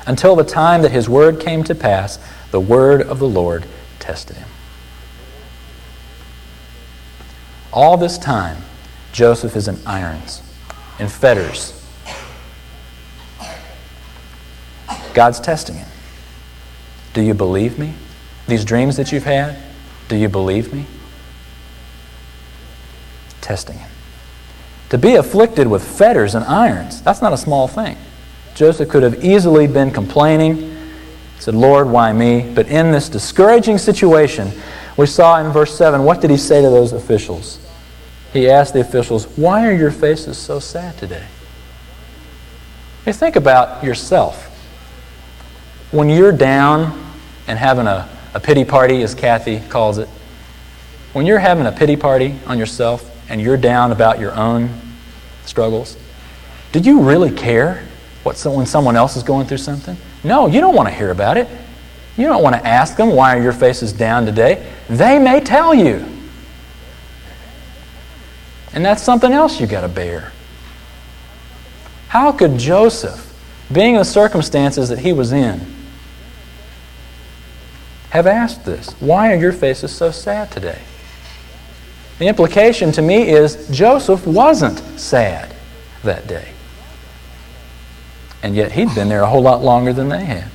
Until 0.05 0.35
the 0.35 0.43
time 0.43 0.81
that 0.81 0.91
his 0.91 1.07
word 1.07 1.39
came 1.39 1.63
to 1.63 1.75
pass, 1.75 2.19
the 2.53 2.59
word 2.59 3.01
of 3.01 3.17
the 3.17 3.27
Lord 3.27 3.65
tested 3.97 4.37
him. 4.37 4.47
All 7.71 7.97
this 7.97 8.19
time, 8.19 8.57
Joseph 9.11 9.55
is 9.55 9.67
in 9.67 9.79
irons, 9.87 10.43
in 10.99 11.07
fetters. 11.07 11.73
God's 15.15 15.39
testing 15.39 15.77
him. 15.77 15.87
Do 17.15 17.23
you 17.23 17.33
believe 17.33 17.79
me? 17.79 17.95
These 18.47 18.63
dreams 18.65 18.97
that 18.97 19.11
you've 19.11 19.23
had, 19.23 19.57
do 20.07 20.15
you 20.15 20.29
believe 20.29 20.71
me? 20.71 20.85
Testing 23.41 23.79
him. 23.79 23.89
To 24.89 24.99
be 24.99 25.15
afflicted 25.15 25.65
with 25.65 25.83
fetters 25.83 26.35
and 26.35 26.45
irons, 26.45 27.01
that's 27.01 27.19
not 27.19 27.33
a 27.33 27.37
small 27.37 27.67
thing. 27.67 27.97
Joseph 28.53 28.89
could 28.89 29.01
have 29.01 29.25
easily 29.25 29.65
been 29.65 29.89
complaining, 29.89 30.72
said, 31.43 31.55
Lord, 31.55 31.89
why 31.89 32.13
me? 32.13 32.49
But 32.53 32.67
in 32.67 32.91
this 32.91 33.09
discouraging 33.09 33.77
situation, 33.77 34.49
we 34.95 35.07
saw 35.07 35.45
in 35.45 35.51
verse 35.51 35.77
7, 35.77 36.01
what 36.03 36.21
did 36.21 36.29
he 36.29 36.37
say 36.37 36.61
to 36.61 36.69
those 36.69 36.93
officials? 36.93 37.59
He 38.31 38.49
asked 38.49 38.73
the 38.73 38.79
officials, 38.79 39.25
Why 39.37 39.67
are 39.67 39.73
your 39.73 39.91
faces 39.91 40.37
so 40.37 40.59
sad 40.59 40.97
today? 40.97 41.25
You 43.05 43.11
think 43.11 43.35
about 43.35 43.83
yourself. 43.83 44.49
When 45.91 46.09
you're 46.09 46.31
down 46.31 47.13
and 47.47 47.59
having 47.59 47.87
a, 47.87 48.09
a 48.33 48.39
pity 48.39 48.63
party, 48.63 49.03
as 49.03 49.13
Kathy 49.13 49.59
calls 49.67 49.97
it, 49.97 50.07
when 51.11 51.25
you're 51.25 51.39
having 51.39 51.65
a 51.65 51.73
pity 51.73 51.97
party 51.97 52.39
on 52.47 52.57
yourself 52.57 53.09
and 53.29 53.41
you're 53.41 53.57
down 53.57 53.91
about 53.91 54.17
your 54.17 54.33
own 54.33 54.69
struggles, 55.43 55.97
do 56.71 56.79
you 56.79 57.01
really 57.01 57.31
care 57.31 57.85
what, 58.23 58.41
when 58.45 58.65
someone 58.65 58.95
else 58.95 59.17
is 59.17 59.23
going 59.23 59.45
through 59.45 59.57
something? 59.57 59.97
No, 60.23 60.47
you 60.47 60.61
don't 60.61 60.75
want 60.75 60.87
to 60.89 60.95
hear 60.95 61.11
about 61.11 61.37
it. 61.37 61.47
You 62.17 62.27
don't 62.27 62.43
want 62.43 62.55
to 62.55 62.65
ask 62.65 62.95
them, 62.95 63.09
why 63.09 63.37
are 63.37 63.41
your 63.41 63.53
faces 63.53 63.91
down 63.91 64.25
today? 64.25 64.71
They 64.89 65.19
may 65.19 65.39
tell 65.39 65.73
you. 65.73 66.05
And 68.73 68.85
that's 68.85 69.03
something 69.03 69.31
else 69.31 69.59
you 69.59 69.67
got 69.67 69.81
to 69.81 69.87
bear. 69.87 70.31
How 72.07 72.31
could 72.31 72.57
Joseph, 72.57 73.33
being 73.71 73.95
in 73.95 73.99
the 73.99 74.05
circumstances 74.05 74.89
that 74.89 74.99
he 74.99 75.13
was 75.13 75.31
in, 75.31 75.61
have 78.11 78.27
asked 78.27 78.63
this? 78.65 78.91
Why 78.99 79.33
are 79.33 79.35
your 79.35 79.53
faces 79.53 79.91
so 79.91 80.11
sad 80.11 80.51
today? 80.51 80.79
The 82.19 82.27
implication 82.27 82.91
to 82.91 83.01
me 83.01 83.29
is 83.29 83.67
Joseph 83.69 84.27
wasn't 84.27 84.77
sad 84.99 85.55
that 86.03 86.27
day. 86.27 86.53
And 88.43 88.55
yet 88.55 88.73
he'd 88.73 88.93
been 88.93 89.09
there 89.09 89.21
a 89.21 89.27
whole 89.27 89.41
lot 89.41 89.63
longer 89.63 89.93
than 89.93 90.09
they 90.09 90.23
had. 90.23 90.51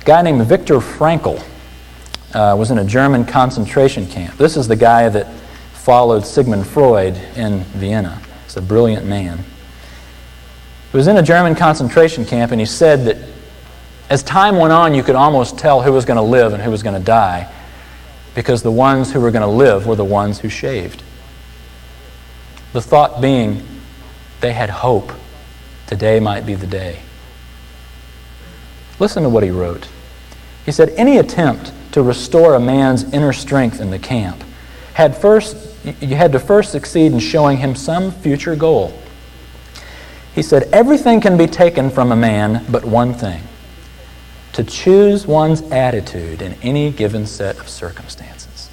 A 0.00 0.04
guy 0.04 0.22
named 0.22 0.46
Viktor 0.46 0.76
Frankl 0.76 1.44
uh, 2.32 2.56
was 2.56 2.70
in 2.70 2.78
a 2.78 2.84
German 2.84 3.26
concentration 3.26 4.06
camp. 4.06 4.36
This 4.38 4.56
is 4.56 4.68
the 4.68 4.76
guy 4.76 5.08
that 5.08 5.30
followed 5.72 6.24
Sigmund 6.24 6.66
Freud 6.66 7.16
in 7.36 7.60
Vienna. 7.64 8.22
He's 8.44 8.56
a 8.56 8.62
brilliant 8.62 9.04
man. 9.04 9.38
He 10.90 10.96
was 10.96 11.06
in 11.06 11.16
a 11.18 11.22
German 11.22 11.54
concentration 11.54 12.24
camp, 12.24 12.52
and 12.52 12.60
he 12.60 12.66
said 12.66 13.04
that 13.04 13.18
as 14.08 14.22
time 14.22 14.56
went 14.56 14.72
on, 14.72 14.94
you 14.94 15.02
could 15.02 15.16
almost 15.16 15.58
tell 15.58 15.82
who 15.82 15.92
was 15.92 16.06
going 16.06 16.16
to 16.16 16.22
live 16.22 16.54
and 16.54 16.62
who 16.62 16.70
was 16.70 16.82
going 16.82 16.98
to 16.98 17.04
die 17.04 17.52
because 18.34 18.62
the 18.62 18.72
ones 18.72 19.12
who 19.12 19.20
were 19.20 19.30
going 19.30 19.42
to 19.42 19.48
live 19.48 19.86
were 19.86 19.96
the 19.96 20.04
ones 20.04 20.38
who 20.38 20.48
shaved. 20.48 21.02
The 22.72 22.80
thought 22.80 23.20
being, 23.20 23.66
they 24.40 24.52
had 24.52 24.70
hope. 24.70 25.12
Today 25.88 26.20
might 26.20 26.44
be 26.44 26.54
the 26.54 26.66
day. 26.66 27.00
Listen 28.98 29.22
to 29.22 29.28
what 29.28 29.42
he 29.42 29.50
wrote. 29.50 29.88
He 30.66 30.70
said, 30.70 30.90
Any 30.90 31.16
attempt 31.16 31.72
to 31.92 32.02
restore 32.02 32.54
a 32.54 32.60
man's 32.60 33.04
inner 33.12 33.32
strength 33.32 33.80
in 33.80 33.90
the 33.90 33.98
camp 33.98 34.44
had 34.92 35.16
first, 35.16 35.56
you 36.00 36.14
had 36.14 36.32
to 36.32 36.38
first 36.38 36.72
succeed 36.72 37.12
in 37.12 37.18
showing 37.18 37.56
him 37.56 37.74
some 37.74 38.10
future 38.10 38.54
goal. 38.54 38.92
He 40.34 40.42
said, 40.42 40.64
Everything 40.74 41.22
can 41.22 41.38
be 41.38 41.46
taken 41.46 41.88
from 41.88 42.12
a 42.12 42.16
man 42.16 42.66
but 42.70 42.84
one 42.84 43.14
thing 43.14 43.42
to 44.52 44.64
choose 44.64 45.26
one's 45.26 45.62
attitude 45.70 46.42
in 46.42 46.52
any 46.62 46.90
given 46.90 47.26
set 47.26 47.58
of 47.60 47.68
circumstances. 47.68 48.68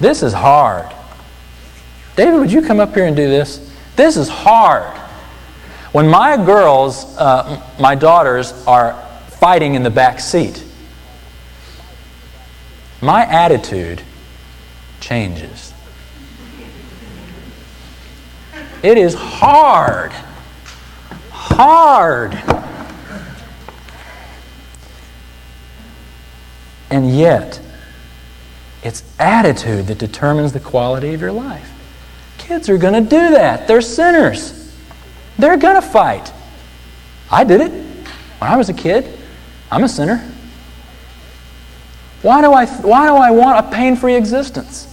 This 0.00 0.24
is 0.24 0.32
hard. 0.32 0.92
David, 2.16 2.40
would 2.40 2.50
you 2.50 2.62
come 2.62 2.80
up 2.80 2.92
here 2.94 3.06
and 3.06 3.14
do 3.14 3.28
this? 3.28 3.72
This 3.94 4.16
is 4.16 4.28
hard. 4.28 4.98
When 5.92 6.08
my 6.08 6.36
girls, 6.36 7.04
uh, 7.16 7.62
my 7.80 7.94
daughters, 7.94 8.52
are 8.66 8.92
fighting 9.28 9.74
in 9.74 9.82
the 9.82 9.90
back 9.90 10.20
seat, 10.20 10.62
my 13.00 13.24
attitude 13.24 14.02
changes. 15.00 15.72
It 18.82 18.98
is 18.98 19.14
hard. 19.14 20.12
Hard. 21.30 22.34
And 26.90 27.16
yet, 27.16 27.60
it's 28.82 29.02
attitude 29.18 29.86
that 29.86 29.98
determines 29.98 30.52
the 30.52 30.60
quality 30.60 31.14
of 31.14 31.20
your 31.20 31.32
life. 31.32 31.70
Kids 32.38 32.68
are 32.68 32.78
going 32.78 32.94
to 32.94 33.08
do 33.08 33.30
that. 33.30 33.66
They're 33.68 33.80
sinners. 33.80 34.57
They're 35.38 35.56
going 35.56 35.80
to 35.80 35.86
fight. 35.86 36.32
I 37.30 37.44
did 37.44 37.60
it 37.60 37.70
when 38.38 38.50
I 38.50 38.56
was 38.56 38.68
a 38.68 38.74
kid. 38.74 39.18
I'm 39.70 39.84
a 39.84 39.88
sinner. 39.88 40.28
Why 42.22 42.40
do 42.40 42.52
I, 42.52 42.66
why 42.66 43.06
do 43.06 43.14
I 43.14 43.30
want 43.30 43.64
a 43.64 43.70
pain 43.70 43.94
free 43.94 44.16
existence? 44.16 44.86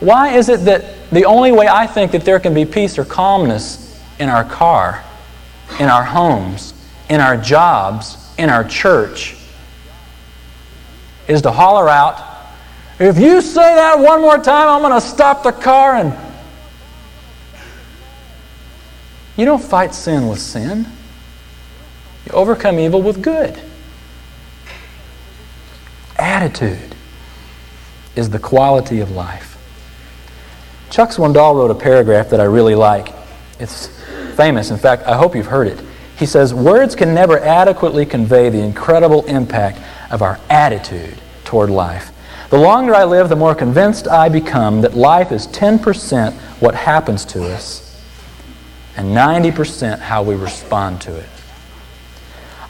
Why 0.00 0.34
is 0.34 0.48
it 0.48 0.60
that 0.60 1.10
the 1.10 1.26
only 1.26 1.52
way 1.52 1.68
I 1.68 1.86
think 1.86 2.12
that 2.12 2.24
there 2.24 2.40
can 2.40 2.54
be 2.54 2.64
peace 2.64 2.98
or 2.98 3.04
calmness 3.04 4.00
in 4.18 4.30
our 4.30 4.44
car, 4.44 5.04
in 5.78 5.88
our 5.88 6.04
homes, 6.04 6.72
in 7.10 7.20
our 7.20 7.36
jobs, 7.36 8.32
in 8.38 8.48
our 8.48 8.64
church, 8.64 9.36
is 11.28 11.42
to 11.42 11.52
holler 11.52 11.88
out, 11.88 12.26
if 12.98 13.18
you 13.18 13.40
say 13.40 13.74
that 13.74 13.98
one 13.98 14.20
more 14.20 14.38
time, 14.38 14.68
I'm 14.68 14.80
going 14.80 14.98
to 14.98 15.06
stop 15.06 15.42
the 15.42 15.52
car 15.52 15.96
and 15.96 16.29
You 19.36 19.44
don't 19.44 19.62
fight 19.62 19.94
sin 19.94 20.28
with 20.28 20.40
sin. 20.40 20.86
You 22.26 22.32
overcome 22.32 22.78
evil 22.78 23.02
with 23.02 23.22
good. 23.22 23.58
Attitude 26.18 26.94
is 28.16 28.30
the 28.30 28.38
quality 28.38 29.00
of 29.00 29.10
life. 29.10 29.56
Chuck 30.90 31.10
Swindoll 31.10 31.54
wrote 31.54 31.70
a 31.70 31.74
paragraph 31.74 32.28
that 32.30 32.40
I 32.40 32.44
really 32.44 32.74
like. 32.74 33.14
It's 33.58 33.86
famous. 34.34 34.70
In 34.70 34.76
fact, 34.76 35.06
I 35.06 35.16
hope 35.16 35.34
you've 35.34 35.46
heard 35.46 35.68
it. 35.68 35.80
He 36.18 36.26
says, 36.26 36.52
Words 36.52 36.94
can 36.94 37.14
never 37.14 37.38
adequately 37.38 38.04
convey 38.04 38.50
the 38.50 38.60
incredible 38.60 39.24
impact 39.26 39.78
of 40.10 40.20
our 40.20 40.38
attitude 40.50 41.16
toward 41.44 41.70
life. 41.70 42.12
The 42.50 42.58
longer 42.58 42.94
I 42.94 43.04
live, 43.04 43.28
the 43.28 43.36
more 43.36 43.54
convinced 43.54 44.08
I 44.08 44.28
become 44.28 44.80
that 44.80 44.94
life 44.94 45.30
is 45.30 45.46
10% 45.46 46.32
what 46.60 46.74
happens 46.74 47.24
to 47.26 47.44
us 47.44 47.89
and 48.96 49.16
90% 49.16 49.98
how 49.98 50.22
we 50.22 50.34
respond 50.34 51.00
to 51.02 51.16
it. 51.16 51.28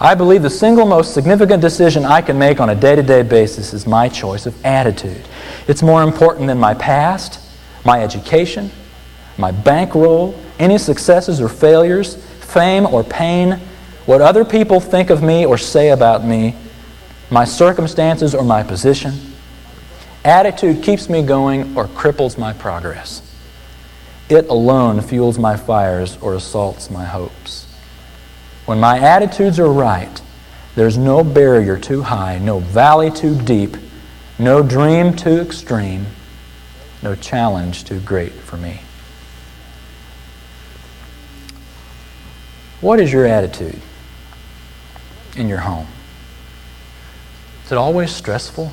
I 0.02 0.14
believe 0.14 0.40
the 0.42 0.50
single 0.50 0.86
most 0.86 1.12
significant 1.12 1.60
decision 1.60 2.06
I 2.06 2.22
can 2.22 2.38
make 2.38 2.58
on 2.58 2.70
a 2.70 2.74
day 2.74 2.96
to 2.96 3.02
day 3.02 3.22
basis 3.22 3.74
is 3.74 3.86
my 3.86 4.08
choice 4.08 4.46
of 4.46 4.64
attitude. 4.64 5.28
It's 5.68 5.82
more 5.82 6.02
important 6.02 6.46
than 6.46 6.58
my 6.58 6.72
past, 6.72 7.38
my 7.84 8.02
education, 8.02 8.70
my 9.36 9.50
bankroll, 9.50 10.40
any 10.58 10.78
successes 10.78 11.40
or 11.40 11.50
failures, 11.50 12.16
fame 12.16 12.86
or 12.86 13.04
pain, 13.04 13.60
what 14.06 14.22
other 14.22 14.44
people 14.44 14.80
think 14.80 15.10
of 15.10 15.22
me 15.22 15.44
or 15.44 15.58
say 15.58 15.90
about 15.90 16.24
me, 16.24 16.56
my 17.30 17.44
circumstances 17.44 18.34
or 18.34 18.42
my 18.42 18.62
position. 18.62 19.12
Attitude 20.24 20.82
keeps 20.82 21.08
me 21.08 21.22
going 21.22 21.76
or 21.76 21.86
cripples 21.86 22.38
my 22.38 22.52
progress. 22.52 23.29
It 24.30 24.48
alone 24.48 25.00
fuels 25.00 25.40
my 25.40 25.56
fires 25.56 26.16
or 26.20 26.36
assaults 26.36 26.88
my 26.88 27.04
hopes. 27.04 27.66
When 28.64 28.78
my 28.78 28.96
attitudes 28.96 29.58
are 29.58 29.72
right, 29.72 30.22
there's 30.76 30.96
no 30.96 31.24
barrier 31.24 31.76
too 31.76 32.02
high, 32.02 32.38
no 32.38 32.60
valley 32.60 33.10
too 33.10 33.36
deep, 33.42 33.76
no 34.38 34.62
dream 34.62 35.16
too 35.16 35.40
extreme, 35.40 36.06
no 37.02 37.16
challenge 37.16 37.84
too 37.84 37.98
great 37.98 38.32
for 38.32 38.56
me. 38.56 38.80
What 42.80 43.00
is 43.00 43.12
your 43.12 43.26
attitude 43.26 43.80
in 45.36 45.48
your 45.48 45.58
home? 45.58 45.88
Is 47.64 47.72
it 47.72 47.78
always 47.78 48.14
stressful? 48.14 48.70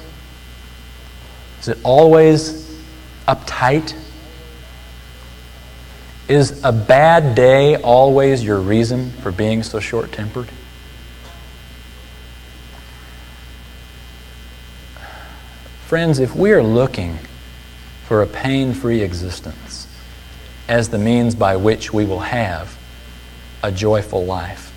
Is 1.61 1.67
it 1.67 1.79
always 1.83 2.79
uptight? 3.27 3.95
Is 6.27 6.61
a 6.63 6.73
bad 6.73 7.35
day 7.35 7.77
always 7.77 8.43
your 8.43 8.59
reason 8.59 9.11
for 9.11 9.31
being 9.31 9.63
so 9.63 9.79
short 9.79 10.11
tempered? 10.11 10.49
Friends, 15.85 16.19
if 16.19 16.35
we 16.35 16.51
are 16.51 16.61
looking 16.63 17.17
for 18.07 18.21
a 18.21 18.27
pain 18.27 18.73
free 18.73 19.01
existence 19.01 19.87
as 20.67 20.89
the 20.89 20.97
means 20.97 21.33
by 21.33 21.55
which 21.55 21.93
we 21.93 22.03
will 22.03 22.19
have 22.19 22.77
a 23.63 23.71
joyful 23.71 24.25
life, 24.25 24.73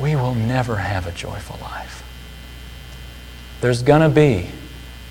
we 0.00 0.14
will 0.14 0.34
never 0.34 0.76
have 0.76 1.08
a 1.08 1.12
joyful 1.12 1.58
life. 1.60 2.04
There's 3.60 3.82
going 3.82 4.02
to 4.02 4.08
be 4.08 4.50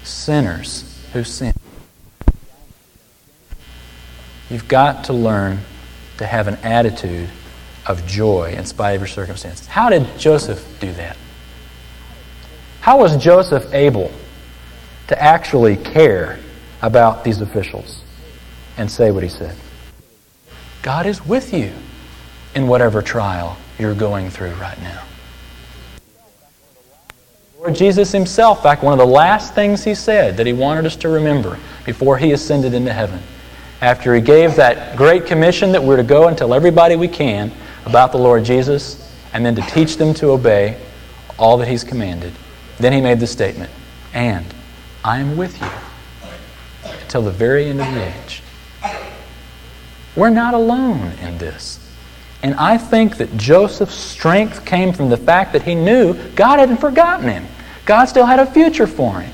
sinners 0.04 0.98
who 1.12 1.26
sin. 1.26 1.53
You've 4.54 4.68
got 4.68 5.06
to 5.06 5.14
learn 5.14 5.62
to 6.20 6.28
have 6.28 6.48
an 6.48 6.58
attitude 6.58 7.28
of 7.88 8.06
joy 8.06 8.54
in 8.56 8.68
spite 8.68 8.92
of 8.92 9.02
your 9.02 9.08
circumstances. 9.08 9.66
How 9.66 9.90
did 9.90 10.08
Joseph 10.20 10.64
do 10.80 10.92
that? 10.94 11.18
How 12.80 13.00
was 13.00 13.18
Joseph 13.18 13.74
able 13.74 14.12
to 15.08 15.20
actually 15.20 15.76
care 15.76 16.38
about 16.84 17.24
these 17.24 17.42
officials 17.42 18.04
and 18.78 18.92
say 18.92 19.10
what 19.10 19.24
he 19.24 19.30
said? 19.30 19.56
God 20.84 21.08
is 21.08 21.26
with 21.26 21.52
you 21.52 21.74
in 22.54 22.68
whatever 22.68 23.02
trial 23.02 23.58
you're 23.80 23.96
going 23.96 24.30
through 24.30 24.54
right 24.54 24.80
now. 24.84 25.02
Lord 27.58 27.74
Jesus 27.74 28.12
himself, 28.12 28.62
back 28.62 28.84
one 28.84 28.94
of 28.94 29.00
the 29.00 29.12
last 29.12 29.56
things 29.56 29.84
he 29.84 29.96
said 29.96 30.38
that 30.38 30.46
he 30.46 30.54
wanted 30.54 30.86
us 30.86 30.96
to 30.98 31.10
remember 31.10 31.58
before 31.86 32.20
he 32.20 32.34
ascended 32.34 32.76
into 32.76 32.94
heaven 32.94 33.20
after 33.84 34.16
he 34.16 34.22
gave 34.22 34.56
that 34.56 34.96
great 34.96 35.26
commission 35.26 35.74
that 35.74 35.84
we're 35.84 35.98
to 35.98 36.04
go 36.04 36.30
and 36.30 36.38
tell 36.38 36.54
everybody 36.54 36.96
we 36.96 37.08
can 37.10 37.52
about 37.86 38.14
the 38.14 38.18
Lord 38.18 38.46
Jesus 38.46 39.14
and 39.34 39.46
then 39.46 39.56
to 39.56 39.62
teach 39.64 39.98
them 39.98 40.14
to 40.14 40.30
obey 40.30 40.80
all 41.38 41.58
that 41.58 41.68
he's 41.68 41.84
commanded, 41.84 42.32
then 42.78 42.94
he 42.94 43.02
made 43.02 43.20
the 43.20 43.28
statement, 43.28 43.70
and 44.14 44.46
I 45.04 45.20
am 45.20 45.36
with 45.36 45.60
you 45.60 45.68
until 47.02 47.24
the 47.24 47.32
very 47.32 47.66
end 47.66 47.82
of 47.82 47.88
the 47.88 48.24
age. 48.24 48.42
We're 50.16 50.30
not 50.30 50.54
alone 50.54 51.12
in 51.22 51.38
this. 51.38 51.78
And 52.42 52.56
I 52.56 52.78
think 52.78 53.18
that 53.18 53.36
Joseph's 53.36 53.96
strength 53.96 54.64
came 54.64 54.94
from 54.94 55.10
the 55.10 55.18
fact 55.18 55.52
that 55.52 55.64
he 55.64 55.76
knew 55.76 56.14
God 56.36 56.60
hadn't 56.60 56.78
forgotten 56.78 57.28
him. 57.28 57.46
God 57.86 58.06
still 58.06 58.26
had 58.26 58.40
a 58.40 58.46
future 58.46 58.88
for 58.88 59.20
him. 59.20 59.34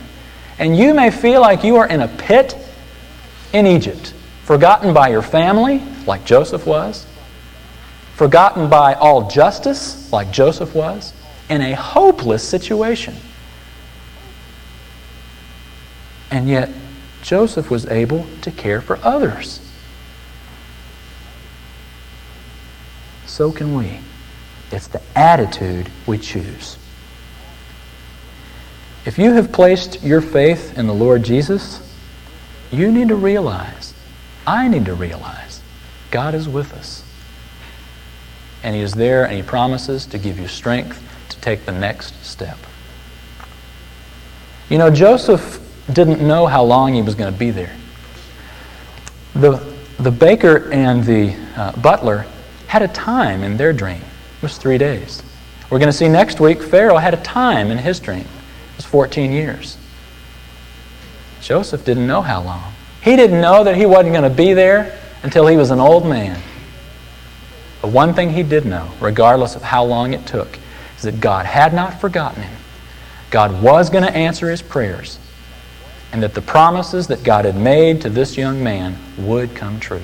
And 0.58 0.76
you 0.76 0.96
may 0.96 1.12
feel 1.12 1.40
like 1.40 1.64
you 1.64 1.76
are 1.76 1.88
in 1.88 2.02
a 2.02 2.08
pit 2.08 2.58
in 3.54 3.68
Egypt 3.68 4.14
forgotten 4.50 4.96
by 4.96 5.10
your 5.10 5.22
family, 5.22 5.80
like 6.08 6.26
Joseph 6.26 6.66
was, 6.66 7.06
forgotten 8.16 8.68
by 8.68 8.96
all 8.96 9.30
justice, 9.30 10.12
like 10.12 10.32
Joseph 10.32 10.74
was, 10.74 11.14
in 11.52 11.62
a 11.62 11.74
hopeless 11.74 12.42
situation. 12.42 13.16
And 16.32 16.50
yet, 16.50 16.72
Joseph 17.22 17.70
was 17.70 17.86
able 17.86 18.26
to 18.42 18.50
care 18.50 18.82
for 18.82 18.98
others. 19.04 19.62
So 23.28 23.52
can 23.52 23.76
we. 23.76 24.00
It's 24.72 24.88
the 24.88 25.02
attitude 25.16 25.92
we 26.08 26.18
choose. 26.18 26.76
If 29.06 29.20
you 29.20 29.32
have 29.34 29.52
placed 29.52 30.02
your 30.02 30.22
faith 30.22 30.76
in 30.76 30.88
the 30.88 30.94
Lord 30.96 31.22
Jesus, 31.22 31.88
you 32.72 32.92
need 32.92 33.10
to 33.10 33.16
realize 33.16 33.89
I 34.46 34.68
need 34.68 34.86
to 34.86 34.94
realize 34.94 35.62
God 36.12 36.34
is 36.34 36.48
with 36.48 36.74
us. 36.74 37.04
And 38.64 38.76
He 38.76 38.82
is 38.82 38.94
there 38.94 39.26
and 39.26 39.36
He 39.36 39.44
promises 39.44 40.06
to 40.08 40.18
give 40.18 40.40
you 40.40 40.48
strength 40.48 41.02
to 41.30 41.40
take 41.40 41.66
the 41.66 41.72
next 41.72 42.26
step. 42.26 42.58
You 44.70 44.78
know, 44.78 44.92
Joseph 44.92 45.60
didn't 45.92 46.26
know 46.26 46.46
how 46.46 46.64
long 46.64 46.94
he 46.94 47.02
was 47.02 47.16
going 47.16 47.32
to 47.32 47.38
be 47.38 47.52
there. 47.52 47.76
The, 49.34 49.58
the 50.00 50.12
baker 50.12 50.72
and 50.72 51.04
the 51.04 51.36
uh, 51.56 51.72
butler 51.80 52.26
had 52.68 52.84
a 52.84 52.88
time 52.90 53.44
in 53.44 53.58
their 53.58 53.74
dream. 53.74 54.02
It 54.38 54.44
was 54.44 54.58
three 54.58 54.78
days. 54.78 55.24
We're 55.70 55.80
going 55.80 55.90
to 55.90 55.98
see 55.98 56.08
next 56.08 56.40
week 56.40 56.62
Pharaoh 56.62 56.98
had 56.98 57.14
a 57.14 57.22
time 57.24 57.72
in 57.72 57.78
his 57.78 58.00
dream. 58.00 58.22
It 58.22 58.78
was 58.78 58.86
14 58.86 59.32
years. 59.32 59.78
Joseph 61.42 61.84
didn't 61.84 62.06
know 62.06 62.22
how 62.22 62.42
long. 62.42 62.74
He 63.02 63.16
didn't 63.16 63.42
know 63.42 63.64
that 63.64 63.76
he 63.76 63.86
wasn't 63.86 64.14
going 64.14 64.30
to 64.30 64.36
be 64.36 64.54
there 64.54 65.00
until 65.24 65.48
he 65.48 65.58
was 65.58 65.72
an 65.72 65.80
old 65.80 66.06
man. 66.06 66.42
But 67.82 67.92
one 67.92 68.14
thing 68.14 68.32
he 68.32 68.44
did 68.44 68.66
know, 68.66 68.92
regardless 69.00 69.56
of 69.56 69.62
how 69.62 69.86
long 69.86 70.14
it 70.14 70.26
took, 70.26 70.58
is 70.98 71.04
that 71.04 71.22
God 71.22 71.46
had 71.46 71.74
not 71.74 72.02
forgotten 72.02 72.44
him. 72.44 72.58
God 73.32 73.62
was 73.62 73.90
going 73.90 74.04
to 74.04 74.14
answer 74.14 74.50
his 74.50 74.62
prayers, 74.62 75.18
and 76.12 76.22
that 76.24 76.34
the 76.34 76.42
promises 76.42 77.08
that 77.08 77.24
God 77.24 77.46
had 77.46 77.56
made 77.56 78.02
to 78.02 78.10
this 78.10 78.36
young 78.38 78.64
man 78.64 78.98
would 79.18 79.56
come 79.56 79.80
true. 79.80 80.02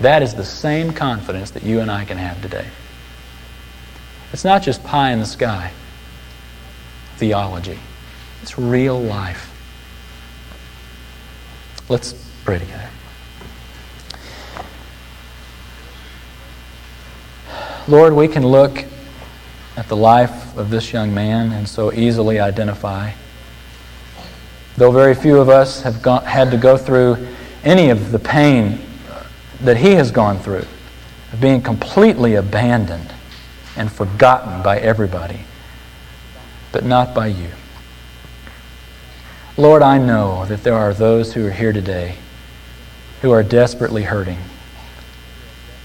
That 0.00 0.22
is 0.22 0.34
the 0.34 0.44
same 0.44 0.92
confidence 0.92 1.50
that 1.50 1.62
you 1.62 1.80
and 1.80 1.90
I 1.90 2.04
can 2.04 2.16
have 2.16 2.40
today. 2.40 2.66
It's 4.32 4.44
not 4.44 4.62
just 4.62 4.82
pie 4.82 5.12
in 5.12 5.20
the 5.20 5.26
sky 5.26 5.72
theology, 7.16 7.78
it's 8.42 8.58
real 8.58 9.00
life. 9.00 9.51
Let's 11.88 12.14
pray 12.44 12.58
together. 12.58 12.88
Lord, 17.88 18.12
we 18.14 18.28
can 18.28 18.46
look 18.46 18.84
at 19.76 19.88
the 19.88 19.96
life 19.96 20.56
of 20.56 20.70
this 20.70 20.92
young 20.92 21.12
man 21.12 21.50
and 21.52 21.68
so 21.68 21.92
easily 21.92 22.38
identify. 22.38 23.12
Though 24.76 24.92
very 24.92 25.14
few 25.14 25.38
of 25.38 25.48
us 25.48 25.82
have 25.82 26.00
gone, 26.00 26.24
had 26.24 26.50
to 26.52 26.56
go 26.56 26.76
through 26.76 27.26
any 27.64 27.90
of 27.90 28.12
the 28.12 28.18
pain 28.18 28.80
that 29.60 29.76
he 29.76 29.92
has 29.92 30.10
gone 30.10 30.38
through, 30.38 30.66
of 31.32 31.40
being 31.40 31.60
completely 31.60 32.34
abandoned 32.36 33.12
and 33.76 33.90
forgotten 33.90 34.62
by 34.62 34.78
everybody, 34.78 35.40
but 36.70 36.84
not 36.84 37.14
by 37.14 37.26
you. 37.28 37.50
Lord, 39.58 39.82
I 39.82 39.98
know 39.98 40.46
that 40.46 40.62
there 40.62 40.74
are 40.74 40.94
those 40.94 41.34
who 41.34 41.46
are 41.46 41.50
here 41.50 41.74
today 41.74 42.16
who 43.20 43.30
are 43.32 43.42
desperately 43.42 44.02
hurting, 44.02 44.38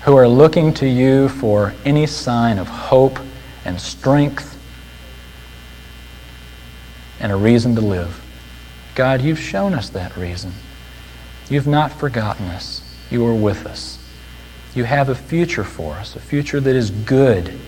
who 0.03 0.15
are 0.15 0.27
looking 0.27 0.73
to 0.75 0.87
you 0.87 1.27
for 1.27 1.73
any 1.83 2.07
sign 2.07 2.59
of 2.59 2.67
hope 2.69 3.19
and 3.65 3.79
strength 3.79 4.57
and 7.19 7.29
a 7.29 7.35
reason 7.35 7.75
to 7.75 7.81
live. 7.81 8.23
God, 8.95 9.21
you've 9.21 9.37
shown 9.37 9.73
us 9.73 9.89
that 9.89 10.15
reason. 10.15 10.53
You've 11.49 11.67
not 11.67 11.91
forgotten 11.91 12.45
us. 12.47 12.81
You 13.11 13.25
are 13.25 13.35
with 13.35 13.65
us. 13.65 13.99
You 14.75 14.85
have 14.85 15.09
a 15.09 15.15
future 15.15 15.65
for 15.65 15.95
us, 15.95 16.15
a 16.15 16.21
future 16.21 16.61
that 16.61 16.75
is 16.75 16.89
good 16.89 17.59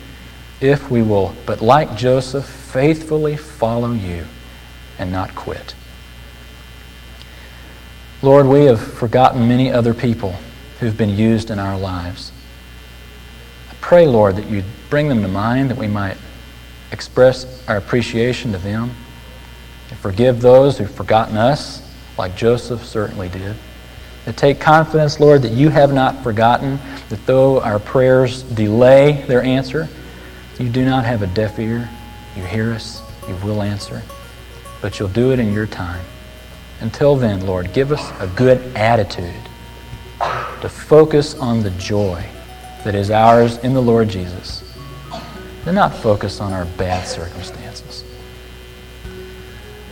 if 0.62 0.90
we 0.90 1.02
will, 1.02 1.36
but 1.46 1.62
like 1.62 1.98
Joseph, 1.98 2.46
faithfully 2.46 3.36
follow 3.36 3.92
you 3.92 4.26
and 4.98 5.12
not 5.12 5.36
quit. 5.36 5.76
Lord, 8.22 8.48
we 8.48 8.66
have 8.66 8.82
forgotten 8.82 9.48
many 9.48 9.72
other 9.72 9.94
people 9.94 10.36
who've 10.82 10.98
been 10.98 11.16
used 11.16 11.52
in 11.52 11.58
our 11.58 11.78
lives. 11.78 12.34
I 13.72 13.76
pray, 13.80 14.08
Lord, 14.08 14.36
that 14.36 14.50
you 14.50 14.62
bring 14.90 15.08
them 15.08 15.22
to 15.22 15.30
mind 15.30 15.70
that 15.70 15.78
we 15.78 15.88
might 15.88 16.18
express 16.92 17.64
our 17.70 17.78
appreciation 17.78 18.52
to 18.52 18.58
them 18.58 18.92
and 19.90 19.98
forgive 20.00 20.42
those 20.42 20.78
who've 20.78 20.92
forgotten 20.92 21.38
us, 21.38 21.82
like 22.18 22.36
Joseph 22.36 22.84
certainly 22.84 23.30
did. 23.30 23.56
To 24.26 24.34
take 24.34 24.60
confidence, 24.60 25.22
Lord, 25.22 25.42
that 25.44 25.54
you 25.54 25.70
have 25.70 25.94
not 25.94 26.22
forgotten, 26.22 26.78
that 27.08 27.26
though 27.26 27.62
our 27.62 27.80
prayers 27.80 28.44
delay 28.44 29.24
their 29.30 29.42
answer, 29.44 29.88
you 30.60 30.68
do 30.68 30.84
not 30.84 31.06
have 31.06 31.22
a 31.22 31.28
deaf 31.28 31.58
ear. 31.58 31.90
You 32.36 32.44
hear 32.44 32.74
us, 32.74 33.02
you 33.30 33.36
will 33.38 33.62
answer, 33.62 34.04
but 34.82 35.00
you'll 35.00 35.08
do 35.08 35.32
it 35.32 35.40
in 35.40 35.54
your 35.54 35.68
time. 35.68 36.04
Until 36.82 37.16
then, 37.16 37.46
Lord, 37.46 37.74
give 37.74 37.92
us 37.92 38.12
a 38.20 38.28
good 38.28 38.60
attitude 38.76 39.34
to 40.62 40.70
focus 40.70 41.36
on 41.36 41.62
the 41.62 41.72
joy 41.72 42.26
that 42.84 42.96
is 42.96 43.12
ours 43.12 43.58
in 43.58 43.74
the 43.74 43.82
Lord 43.82 44.10
Jesus, 44.10 44.64
to 45.66 45.74
not 45.74 45.94
focus 45.94 46.40
on 46.40 46.54
our 46.54 46.66
bad 46.66 47.06
circumstances. 47.06 48.04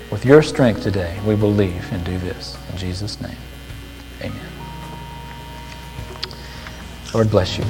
With 0.09 0.25
your 0.25 0.41
strength 0.41 0.83
today, 0.83 1.19
we 1.25 1.35
believe 1.35 1.91
and 1.91 2.03
do 2.05 2.17
this. 2.19 2.57
In 2.71 2.77
Jesus' 2.77 3.19
name, 3.19 3.37
amen. 4.21 4.39
Lord 7.13 7.29
bless 7.29 7.57
you. 7.57 7.65